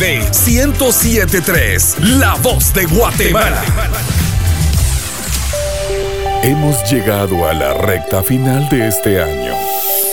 1073. 0.45 1.95
La 2.01 2.35
voz 2.35 2.73
de 2.73 2.85
Guatemala. 2.85 3.63
Hemos 6.43 6.91
llegado 6.91 7.47
a 7.47 7.53
la 7.53 7.73
recta 7.73 8.21
final 8.21 8.69
de 8.69 8.87
este 8.87 9.21
año. 9.21 9.55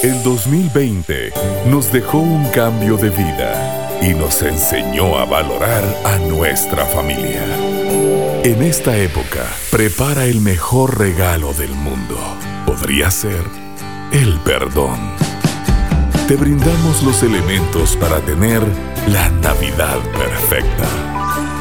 El 0.02 0.22
2020 0.22 1.32
nos 1.66 1.92
dejó 1.92 2.18
un 2.18 2.48
cambio 2.50 2.96
de 2.96 3.10
vida 3.10 3.81
y 4.02 4.14
nos 4.14 4.42
enseñó 4.42 5.16
a 5.16 5.24
valorar 5.24 5.84
a 6.04 6.18
nuestra 6.18 6.84
familia. 6.84 7.44
En 8.44 8.62
esta 8.62 8.96
época, 8.96 9.46
prepara 9.70 10.24
el 10.24 10.40
mejor 10.40 10.98
regalo 10.98 11.52
del 11.54 11.70
mundo. 11.70 12.18
Podría 12.66 13.10
ser 13.10 13.44
el 14.10 14.40
perdón. 14.40 14.98
Te 16.26 16.34
brindamos 16.34 17.02
los 17.04 17.22
elementos 17.22 17.96
para 17.96 18.20
tener 18.20 18.62
la 19.06 19.30
Navidad 19.30 19.98
perfecta. 20.18 20.88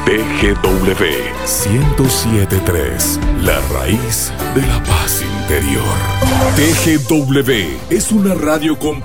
TGW 0.04 1.04
1073, 1.70 3.20
la 3.42 3.60
raíz 3.72 4.32
de 4.54 4.62
la 4.62 4.82
paz 4.82 5.22
interior. 5.40 5.84
TGW 6.56 7.94
es 7.94 8.10
una 8.10 8.34
radio 8.34 8.78
con 8.78 9.00